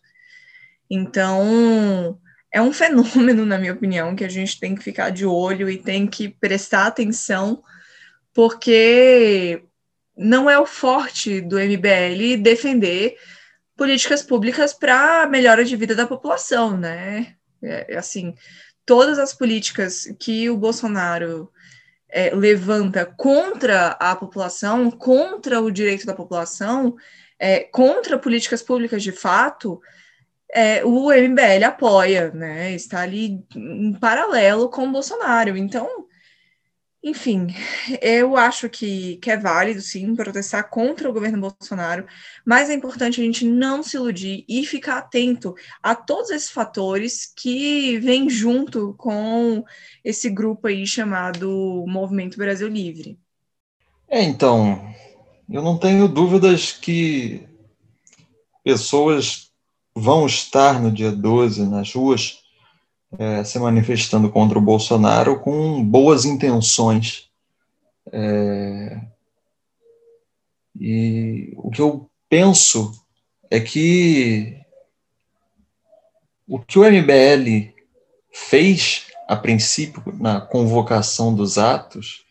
[0.89, 2.17] Então,
[2.51, 5.77] é um fenômeno, na minha opinião, que a gente tem que ficar de olho e
[5.77, 7.61] tem que prestar atenção,
[8.33, 9.63] porque
[10.15, 13.17] não é o forte do MBL defender
[13.75, 17.35] políticas públicas para melhora de vida da população, né?
[17.61, 18.33] É, assim,
[18.88, 21.51] todas as políticas que o Bolsonaro
[22.09, 26.95] é, levanta contra a população, contra o direito da população,
[27.38, 29.81] é, contra políticas públicas de fato,
[30.53, 32.71] é, o MBL apoia, né?
[32.71, 35.57] Está ali em paralelo com o Bolsonaro.
[35.57, 36.07] Então,
[37.10, 37.47] enfim,
[38.01, 42.05] eu acho que, que é válido, sim, protestar contra o governo Bolsonaro,
[42.45, 47.32] mas é importante a gente não se iludir e ficar atento a todos esses fatores
[47.36, 49.64] que vêm junto com
[50.03, 53.18] esse grupo aí chamado Movimento Brasil Livre.
[54.08, 54.93] É, então,
[55.49, 57.47] eu não tenho dúvidas que
[58.64, 59.49] pessoas
[59.95, 62.46] vão estar no dia 12 nas ruas
[63.18, 67.30] é, se manifestando contra o Bolsonaro com boas intenções.
[68.12, 69.01] É,
[70.80, 72.91] e o que eu penso
[73.49, 74.60] é que
[76.47, 77.74] o que o MBL
[78.32, 82.26] fez a princípio na convocação dos atos,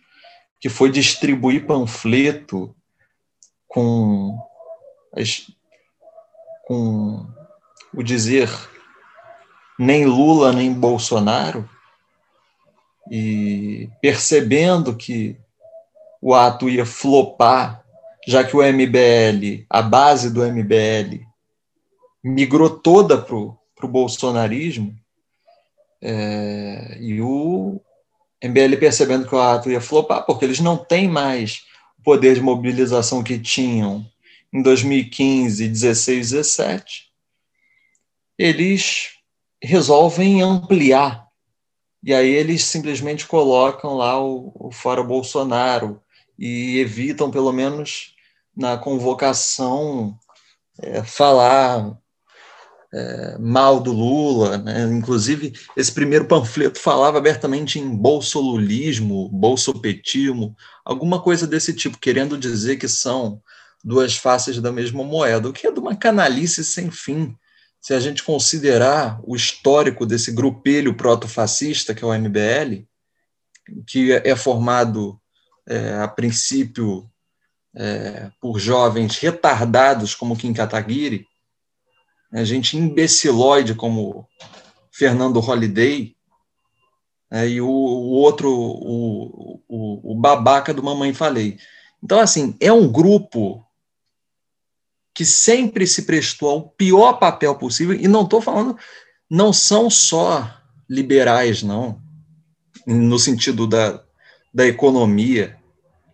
[0.59, 2.74] que foi distribuir panfleto
[3.68, 4.39] com,
[6.66, 7.27] com
[7.95, 8.49] o dizer
[9.79, 11.68] nem Lula nem Bolsonaro,
[13.11, 15.37] e percebendo que
[16.20, 17.85] o ato ia flopar,
[18.27, 21.24] já que o MBL, a base do MBL,
[22.22, 24.95] migrou toda para o bolsonarismo,
[26.03, 27.81] é, e o
[28.43, 31.62] MBL percebendo que o ato ia flopar, porque eles não têm mais
[31.99, 34.05] o poder de mobilização que tinham
[34.53, 37.07] em 2015, 16, 17,
[38.39, 39.15] eles
[39.62, 41.26] resolvem ampliar.
[42.02, 46.00] E aí eles simplesmente colocam lá o, o fora Bolsonaro
[46.38, 48.14] e evitam, pelo menos
[48.57, 50.16] na convocação,
[50.80, 51.98] é, falar
[52.92, 54.59] é, mal do Lula.
[54.59, 54.82] Né?
[54.84, 60.54] Inclusive, esse primeiro panfleto falava abertamente em bolsolulismo, bolsopetismo,
[60.84, 63.42] alguma coisa desse tipo, querendo dizer que são
[63.82, 67.36] duas faces da mesma moeda, o que é de uma canalice sem fim
[67.87, 72.84] se a gente considerar o histórico desse grupelho proto-fascista, que é o MBL,
[73.87, 75.20] que é formado,
[75.68, 77.09] é, a princípio,
[77.76, 81.28] é, por jovens retardados como Kim Kataguiri,
[82.32, 84.26] a gente imbecilóide como
[84.91, 86.16] Fernando Holliday,
[87.30, 91.57] é, e o, o outro, o, o, o babaca do Mamãe Falei.
[92.03, 93.64] Então, assim, é um grupo
[95.16, 98.78] que sempre se prestou ao pior papel possível, e não estou falando,
[99.30, 101.98] não são só liberais, não,
[102.86, 104.04] no sentido da,
[104.52, 105.58] da economia.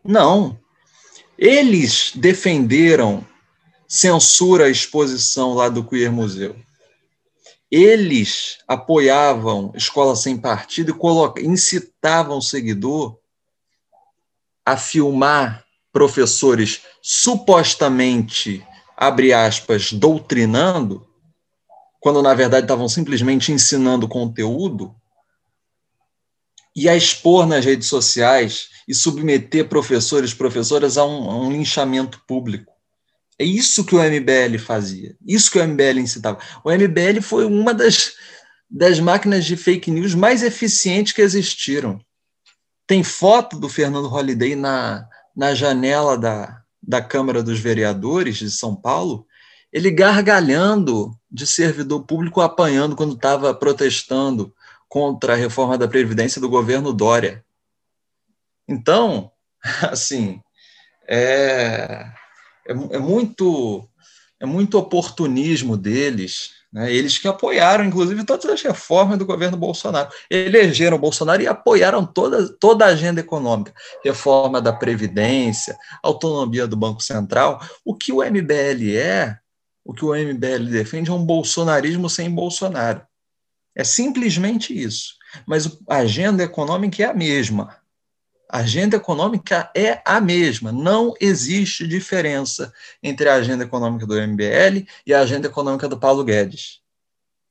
[0.05, 0.57] Não.
[1.37, 3.27] Eles defenderam
[3.89, 6.55] censura à exposição lá do Queer Museu.
[7.69, 10.97] Eles apoiavam escola sem partido
[11.39, 13.19] e incitavam o seguidor
[14.65, 18.65] a filmar professores supostamente
[19.03, 21.05] abre aspas, doutrinando,
[21.99, 24.95] quando na verdade estavam simplesmente ensinando conteúdo,
[26.75, 31.51] e a expor nas redes sociais e submeter professores e professoras a um, a um
[31.51, 32.73] linchamento público.
[33.39, 36.39] É isso que o MBL fazia, isso que o MBL incitava.
[36.65, 38.13] O MBL foi uma das,
[38.71, 42.01] das máquinas de fake news mais eficientes que existiram.
[42.87, 48.75] Tem foto do Fernando Holliday na, na janela da, da Câmara dos Vereadores de São
[48.75, 49.27] Paulo,
[49.73, 54.55] ele gargalhando de servidor público apanhando quando estava protestando
[54.89, 57.45] contra a reforma da Previdência do governo Dória.
[58.69, 59.31] Então,
[59.91, 60.41] assim,
[61.09, 62.07] é,
[62.67, 63.89] é, é muito
[64.41, 66.93] é muito oportunismo deles né?
[66.93, 70.09] Eles que apoiaram, inclusive, todas as reformas do governo Bolsonaro.
[70.31, 73.75] Elegeram Bolsonaro e apoiaram toda, toda a agenda econômica.
[74.03, 77.61] Reforma da Previdência, autonomia do Banco Central.
[77.85, 79.37] O que o MBL é,
[79.85, 83.03] o que o MBL defende é um bolsonarismo sem Bolsonaro.
[83.75, 85.15] É simplesmente isso.
[85.47, 87.77] Mas a agenda econômica é a mesma.
[88.53, 90.71] A agenda econômica é a mesma.
[90.71, 92.71] Não existe diferença
[93.03, 96.83] entre a agenda econômica do MBL e a agenda econômica do Paulo Guedes.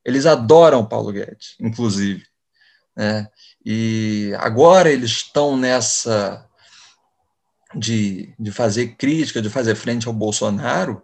[0.06, 2.24] Eles adoram Paulo Guedes, inclusive.
[2.96, 3.28] Né?
[3.66, 6.48] E agora eles estão nessa
[7.74, 11.02] de, de fazer crítica, de fazer frente ao Bolsonaro,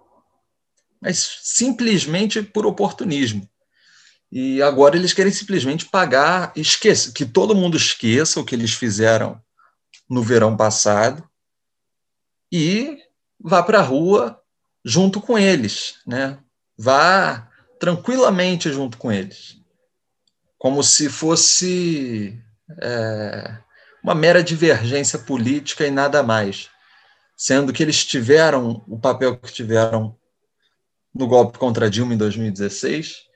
[1.02, 3.50] mas simplesmente por oportunismo.
[4.32, 9.42] E agora eles querem simplesmente pagar, esqueça, que todo mundo esqueça o que eles fizeram
[10.10, 11.28] no verão passado
[12.52, 12.98] e
[13.40, 14.42] vá para a rua
[14.84, 16.40] junto com eles, né?
[16.78, 17.50] Vá
[17.80, 19.58] tranquilamente junto com eles,
[20.58, 22.42] como se fosse
[22.82, 23.58] é,
[24.04, 26.70] uma mera divergência política e nada mais,
[27.36, 30.18] sendo que eles tiveram o papel que tiveram
[31.14, 33.28] no golpe contra Dilma em 2016,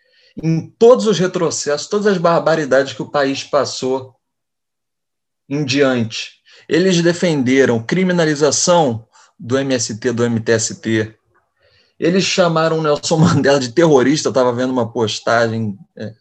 [0.41, 4.15] em todos os retrocessos, todas as barbaridades que o país passou
[5.49, 6.40] em diante
[6.71, 9.05] eles defenderam criminalização
[9.37, 11.13] do MST, do MTST.
[11.99, 16.13] Eles chamaram Nelson Mandela de terrorista, estava vendo uma postagem é,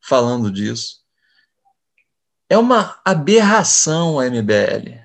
[0.00, 1.00] falando disso.
[2.48, 4.98] É uma aberração o MBL.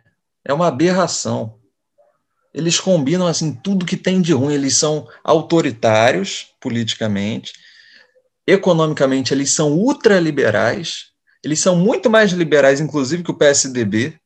[0.46, 1.60] É uma aberração.
[2.54, 4.54] Eles combinam assim tudo que tem de ruim.
[4.54, 7.52] Eles são autoritários politicamente,
[8.48, 11.08] economicamente eles são ultraliberais,
[11.44, 14.18] eles são muito mais liberais, inclusive, que o PSDB,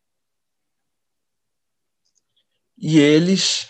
[2.78, 3.70] e eles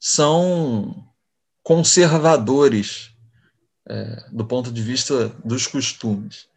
[0.00, 1.06] são
[1.62, 3.10] conservadores
[3.88, 6.48] é, do ponto de vista dos costumes.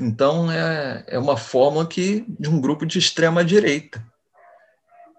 [0.00, 4.04] Então, é, é uma forma que, de um grupo de extrema direita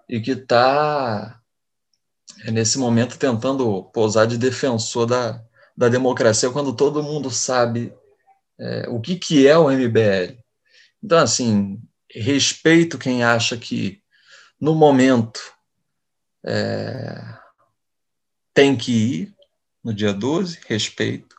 [0.08, 1.38] e que está,
[2.44, 5.42] é, nesse momento, tentando pousar de defensor da,
[5.76, 7.92] da democracia quando todo mundo sabe
[8.58, 10.38] é, o que, que é o MBL.
[11.02, 11.80] Então, assim,
[12.10, 14.02] respeito quem acha que,
[14.58, 15.40] no momento,
[16.44, 17.22] é,
[18.54, 19.34] tem que ir
[19.82, 21.36] no dia 12, respeito.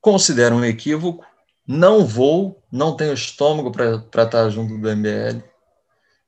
[0.00, 1.24] Considero um equívoco,
[1.66, 5.42] não vou, não tenho estômago para estar junto do MBL,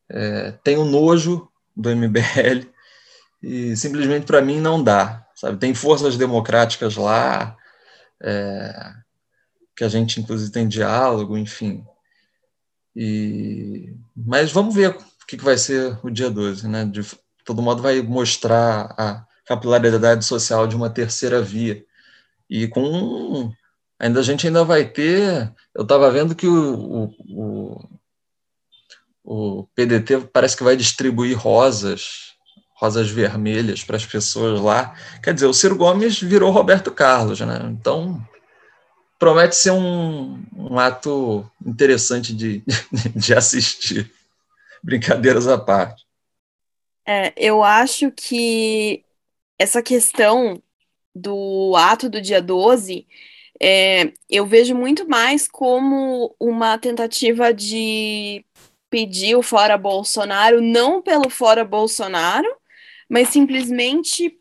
[0.08, 2.66] é, tenho nojo do MBL
[3.42, 5.58] e simplesmente para mim não dá, sabe?
[5.58, 7.56] Tem forças democráticas lá,
[8.22, 8.94] é,
[9.76, 11.84] que a gente inclusive tem diálogo, enfim.
[12.94, 16.86] E, mas vamos ver o que, que vai ser o dia 12, né?
[16.86, 17.02] De
[17.46, 21.82] todo modo vai mostrar a capilaridade social de uma terceira via.
[22.50, 23.52] E com
[23.98, 25.52] ainda a gente ainda vai ter.
[25.72, 27.88] Eu estava vendo que o, o,
[29.24, 32.34] o, PDT parece que vai distribuir rosas,
[32.74, 34.94] rosas vermelhas para as pessoas lá.
[35.22, 37.60] Quer dizer, o Ciro Gomes virou Roberto Carlos, né?
[37.70, 38.20] Então
[39.18, 42.62] promete ser um, um ato interessante de,
[43.14, 44.12] de assistir.
[44.82, 46.05] Brincadeiras à parte.
[47.06, 49.04] É, eu acho que
[49.58, 50.62] essa questão
[51.14, 53.06] do ato do dia 12
[53.60, 58.44] é, eu vejo muito mais como uma tentativa de
[58.90, 62.48] pedir o fora Bolsonaro, não pelo fora Bolsonaro,
[63.10, 64.38] mas simplesmente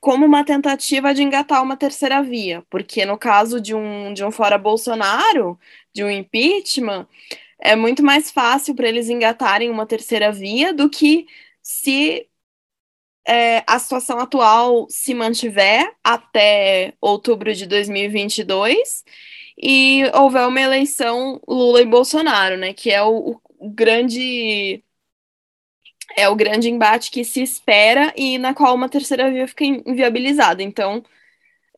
[0.00, 4.30] como uma tentativa de engatar uma terceira via, porque no caso de um, de um
[4.30, 5.58] fora Bolsonaro,
[5.94, 7.06] de um impeachment,
[7.60, 11.26] é muito mais fácil para eles engatarem uma terceira via do que
[11.64, 12.28] se
[13.26, 19.04] é, a situação atual se mantiver até outubro de 2022
[19.58, 24.84] e houver uma eleição Lula e Bolsonaro, né, que é o, o grande
[26.16, 30.62] é o grande embate que se espera e na qual uma terceira via fica inviabilizada.
[30.62, 31.02] Então,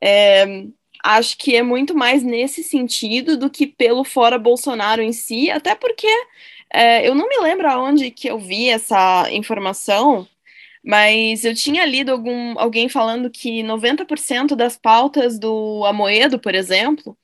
[0.02, 0.66] é,
[1.04, 5.74] acho que é muito mais nesse sentido do que pelo fora Bolsonaro em si, até
[5.74, 6.08] porque
[6.72, 10.28] é, eu não me lembro aonde que eu vi essa informação,
[10.84, 17.16] mas eu tinha lido algum, alguém falando que 90% das pautas do Amoedo, por exemplo,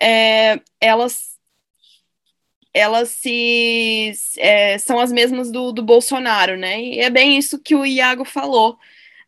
[0.00, 1.38] é, elas,
[2.72, 6.80] elas se, é, são as mesmas do, do Bolsonaro, né?
[6.80, 8.78] E é bem isso que o Iago falou.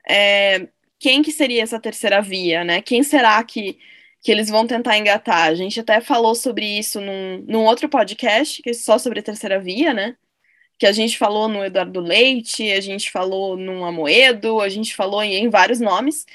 [0.08, 2.82] É, quem que seria essa terceira via, né?
[2.82, 3.78] Quem será que,
[4.22, 5.44] que eles vão tentar engatar?
[5.48, 9.22] A gente até falou sobre isso num, num outro podcast, que é só sobre a
[9.22, 10.16] terceira via, né?
[10.78, 15.22] que a gente falou no Eduardo Leite, a gente falou no Amoedo, a gente falou
[15.22, 16.26] em, em vários nomes,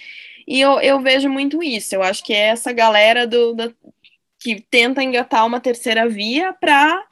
[0.47, 1.95] e eu, eu, vejo muito isso.
[1.95, 3.75] Eu acho que é essa galera do, do
[4.39, 7.05] que tenta engatar uma terceira via para.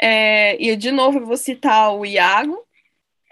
[0.00, 2.58] É, e de novo eu vou citar o Iago,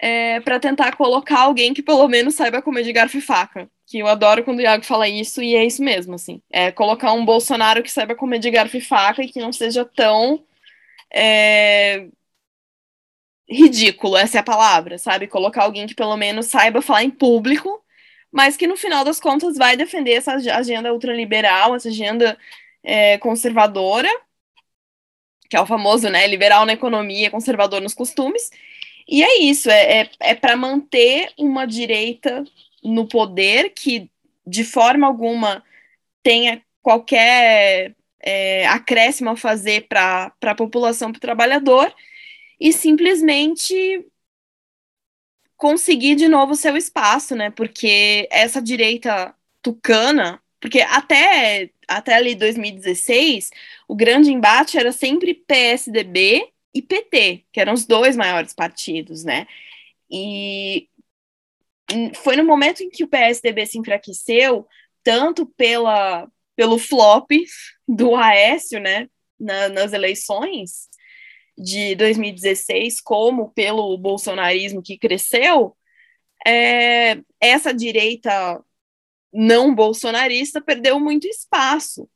[0.01, 3.69] é, para tentar colocar alguém que pelo menos saiba comer de garfo e faca.
[3.89, 6.41] Que eu adoro quando o Iago fala isso, e é isso mesmo, assim.
[6.51, 9.83] É colocar um Bolsonaro que saiba comer de garfo e faca e que não seja
[9.85, 10.45] tão.
[11.11, 12.07] É,
[13.49, 15.27] ridículo, essa é a palavra, sabe?
[15.27, 17.83] Colocar alguém que pelo menos saiba falar em público,
[18.31, 22.37] mas que no final das contas vai defender essa agenda ultraliberal, essa agenda
[22.83, 24.09] é, conservadora,
[25.49, 28.51] que é o famoso, né, liberal na economia, conservador nos costumes.
[29.07, 32.43] E é isso, é, é, é para manter uma direita
[32.83, 34.09] no poder que,
[34.45, 35.63] de forma alguma,
[36.23, 41.93] tenha qualquer é, acréscimo a fazer para a população, para o trabalhador,
[42.59, 44.05] e simplesmente
[45.57, 47.49] conseguir de novo seu espaço, né?
[47.51, 53.49] Porque essa direita tucana, porque até até ali 2016,
[53.87, 59.47] o grande embate era sempre PSDB e PT, que eram os dois maiores partidos, né?
[60.09, 60.88] E
[62.23, 64.67] foi no momento em que o PSDB se enfraqueceu,
[65.03, 67.31] tanto pela, pelo flop
[67.87, 69.07] do Aécio, né,
[69.39, 70.89] na, nas eleições,
[71.57, 75.75] de 2016, como pelo bolsonarismo que cresceu,
[76.47, 78.63] é, essa direita
[79.31, 82.09] não bolsonarista perdeu muito espaço.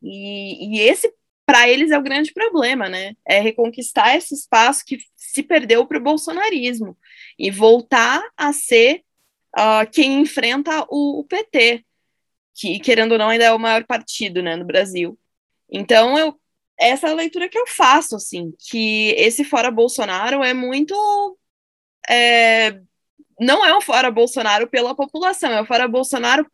[0.00, 1.12] E, e esse,
[1.48, 3.14] para eles, é o grande problema, né?
[3.26, 6.94] É reconquistar esse espaço que se perdeu para o bolsonarismo
[7.38, 9.02] e voltar a ser
[9.56, 11.86] uh, quem enfrenta o, o PT
[12.54, 15.18] que, querendo ou não, ainda é o maior partido, né, no Brasil.
[15.70, 16.38] Então, eu,
[16.78, 20.94] essa é a leitura que eu faço, assim, que esse fora Bolsonaro é muito.
[22.10, 22.78] É,
[23.40, 26.46] não é um fora Bolsonaro pela população, é um fora Bolsonaro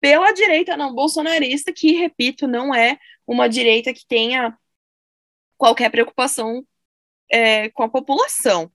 [0.00, 4.56] pela direita não bolsonarista, que, repito, não é uma direita que tenha
[5.56, 6.66] qualquer preocupação
[7.30, 8.70] é, com a população.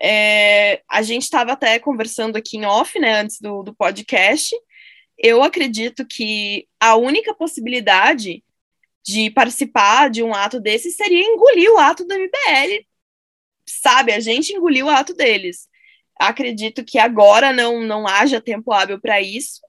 [0.00, 4.54] É, a gente estava até conversando aqui em off, né, antes do, do podcast.
[5.18, 8.42] Eu acredito que a única possibilidade
[9.06, 12.86] de participar de um ato desse seria engolir o ato do MBL.
[13.66, 15.68] Sabe, a gente engoliu o ato deles.
[16.18, 19.60] Acredito que agora não, não haja tempo hábil para isso,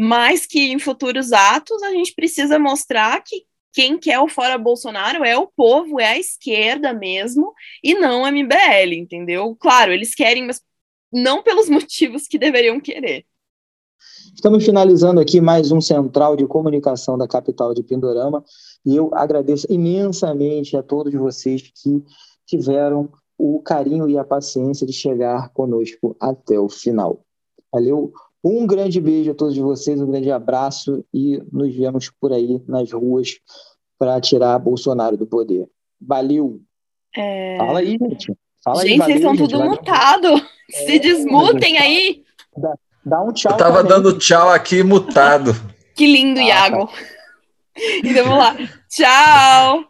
[0.00, 5.24] mas que em futuros atos a gente precisa mostrar que quem quer o fora Bolsonaro
[5.24, 9.56] é o povo, é a esquerda mesmo, e não a MBL, entendeu?
[9.56, 10.62] Claro, eles querem, mas
[11.12, 13.26] não pelos motivos que deveriam querer.
[14.32, 18.44] Estamos finalizando aqui mais um central de comunicação da capital de Pindorama
[18.86, 22.04] e eu agradeço imensamente a todos vocês que
[22.46, 27.24] tiveram o carinho e a paciência de chegar conosco até o final.
[27.72, 32.62] Valeu, um grande beijo a todos vocês, um grande abraço e nos vemos por aí
[32.66, 33.38] nas ruas
[33.98, 35.68] para tirar Bolsonaro do poder.
[36.00, 36.60] Valeu!
[37.16, 37.56] É...
[37.58, 38.32] Fala aí, gente.
[38.62, 39.48] Fala gente, aí, valeu, vocês estão gente.
[39.50, 39.70] tudo Valeu.
[39.72, 40.42] mutados.
[40.70, 42.22] Se desmutem aí.
[43.04, 43.52] Dá um tchau.
[43.52, 43.88] Eu tava também.
[44.02, 45.52] dando tchau aqui mutado.
[45.98, 46.88] Que lindo, Ah, Iago.
[48.04, 48.56] Então vamos lá.
[48.88, 49.84] Tchau.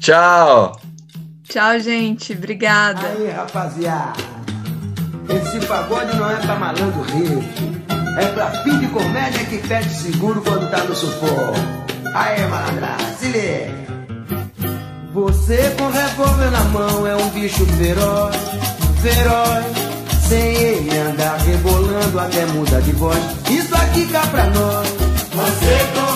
[0.00, 0.72] Tchau.
[1.48, 2.32] Tchau, gente.
[2.32, 3.06] Obrigada.
[3.06, 4.20] Aí, rapaziada,
[5.28, 7.42] esse pagode não é pra malandro rico,
[8.18, 11.54] é pra fim de comédia que pede seguro quando tá no sufoco.
[12.14, 13.82] Aí, malandra, se.
[15.12, 18.36] Você com revólver na mão é um bicho feroz,
[19.02, 19.92] feroz.
[20.28, 23.18] Sem ele andar rebolando até muda de voz.
[23.50, 24.88] Isso aqui cá pra nós.
[24.88, 26.11] Você com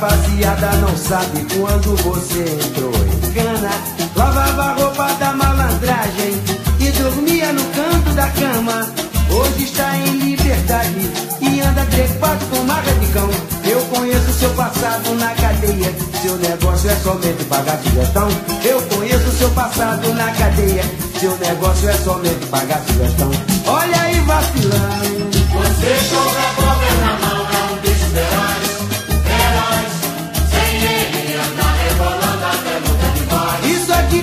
[0.00, 3.70] rapaziada não sabe quando você entrou em cana.
[4.16, 6.42] Lavava a roupa da malandragem
[6.80, 8.86] e dormia no canto da cama.
[9.30, 11.10] Hoje está em liberdade
[11.42, 13.28] e anda trepado com marca de cão.
[13.64, 15.94] Eu conheço seu passado na cadeia.
[16.22, 18.28] Seu negócio é somente pagar sugestão.
[18.64, 20.84] Eu conheço seu passado na cadeia.
[21.20, 23.30] Seu negócio é somente pagar sugestão.
[23.66, 25.30] Olha aí vacilando.
[25.52, 26.59] Você com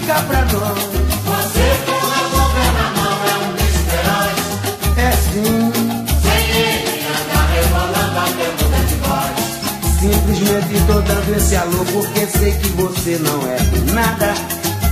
[0.07, 0.79] Pra nós.
[1.25, 3.49] Você com revólver na mão é um
[3.89, 4.37] feroz,
[4.97, 5.71] É sim.
[6.23, 9.35] sem ele anda rebolando até muda de voz.
[9.99, 13.57] Simplesmente tô dando esse alô porque sei que você não é
[13.93, 14.33] nada.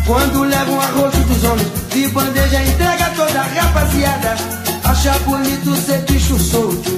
[0.05, 4.35] Quando leva um arroz dos homens de bandeja, entrega toda a rapaziada.
[4.83, 6.91] Acha bonito ser bicho solto,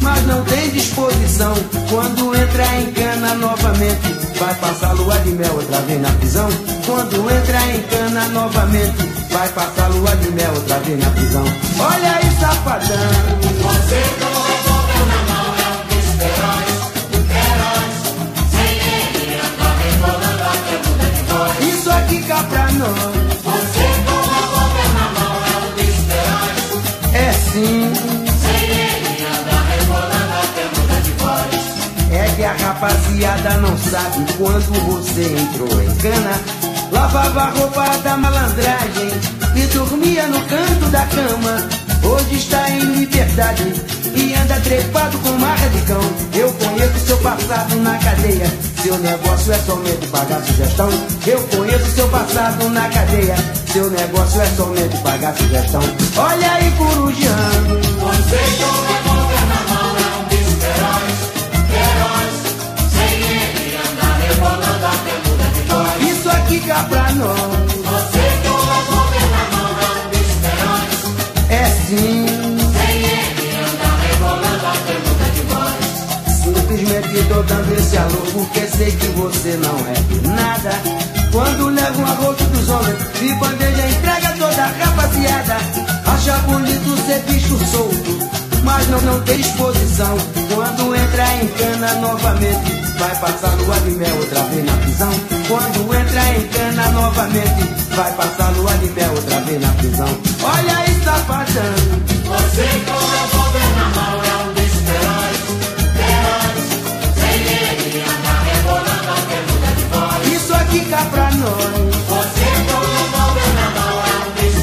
[0.00, 1.54] mas não tem disposição.
[1.88, 6.48] Quando entra em cana novamente, vai passar lua de mel outra vez na prisão.
[6.86, 11.44] Quando entra em cana novamente, vai passar lua de mel outra vez na prisão.
[11.78, 12.96] Olha aí, safadão.
[13.62, 16.70] Você com revólver na mão é um bicho feroz,
[17.28, 17.92] feroz.
[18.50, 21.74] Sem ele anda rebolando até muda de voz.
[21.74, 23.19] Isso aqui cá pra nós.
[33.20, 36.40] Rapaziada não sabe quando você entrou em cana.
[36.90, 39.10] Lavava a roupa da malandragem
[39.54, 41.68] e dormia no canto da cama.
[42.02, 43.74] Hoje está em liberdade
[44.14, 46.00] e anda trepado com marra de cão.
[46.34, 48.50] Eu conheço seu passado na cadeia.
[48.82, 50.88] Seu negócio é somente pagar sugestão.
[51.26, 53.36] Eu conheço seu passado na cadeia.
[53.70, 55.82] Seu negócio é somente pagar sugestão.
[56.16, 57.80] Olha aí, corujando.
[58.00, 59.19] Você
[66.66, 67.36] cá pra nós.
[67.36, 69.70] Você com revólver na mão
[70.10, 72.26] bicho feroz, É sim.
[72.72, 75.80] sem ele anda rebolando até muda de voz.
[76.44, 80.72] Simplesmente tô dando esse alô porque sei que você não é nada.
[81.32, 85.56] Quando leva um arroto dos homens de bandeja, entrega toda a rapaziada.
[86.06, 88.18] Acha bonito ser bicho solto,
[88.64, 90.16] mas não, não tem disposição.
[90.54, 95.10] Quando entra em cana novamente, Vai passar lua de mel outra vez na prisão.
[95.48, 97.62] Quando entra em cana novamente,
[97.96, 100.08] vai passar lua de mel outra vez na prisão.
[100.42, 101.74] Olha aí, safadão.
[102.28, 105.38] Você com revólver na mão é um bicho feroz.
[105.96, 106.60] Feroz,
[107.16, 110.20] sem ele andar rebolando é até muda de voz.
[110.36, 111.72] Isso aqui cá pra nós.
[112.06, 114.60] Você com revólver na mão é um bicho.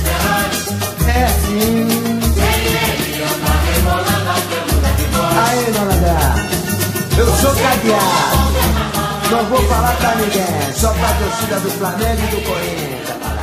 [1.09, 1.88] É sim.
[2.35, 5.33] Sem ele andar rebolando é até muda de voz.
[5.49, 5.97] Aê, dona
[7.17, 8.16] Eu sou cadeado.
[9.38, 13.36] Não vou falar pra ninguém, só pra torcida do Flamengo e do Corinthians.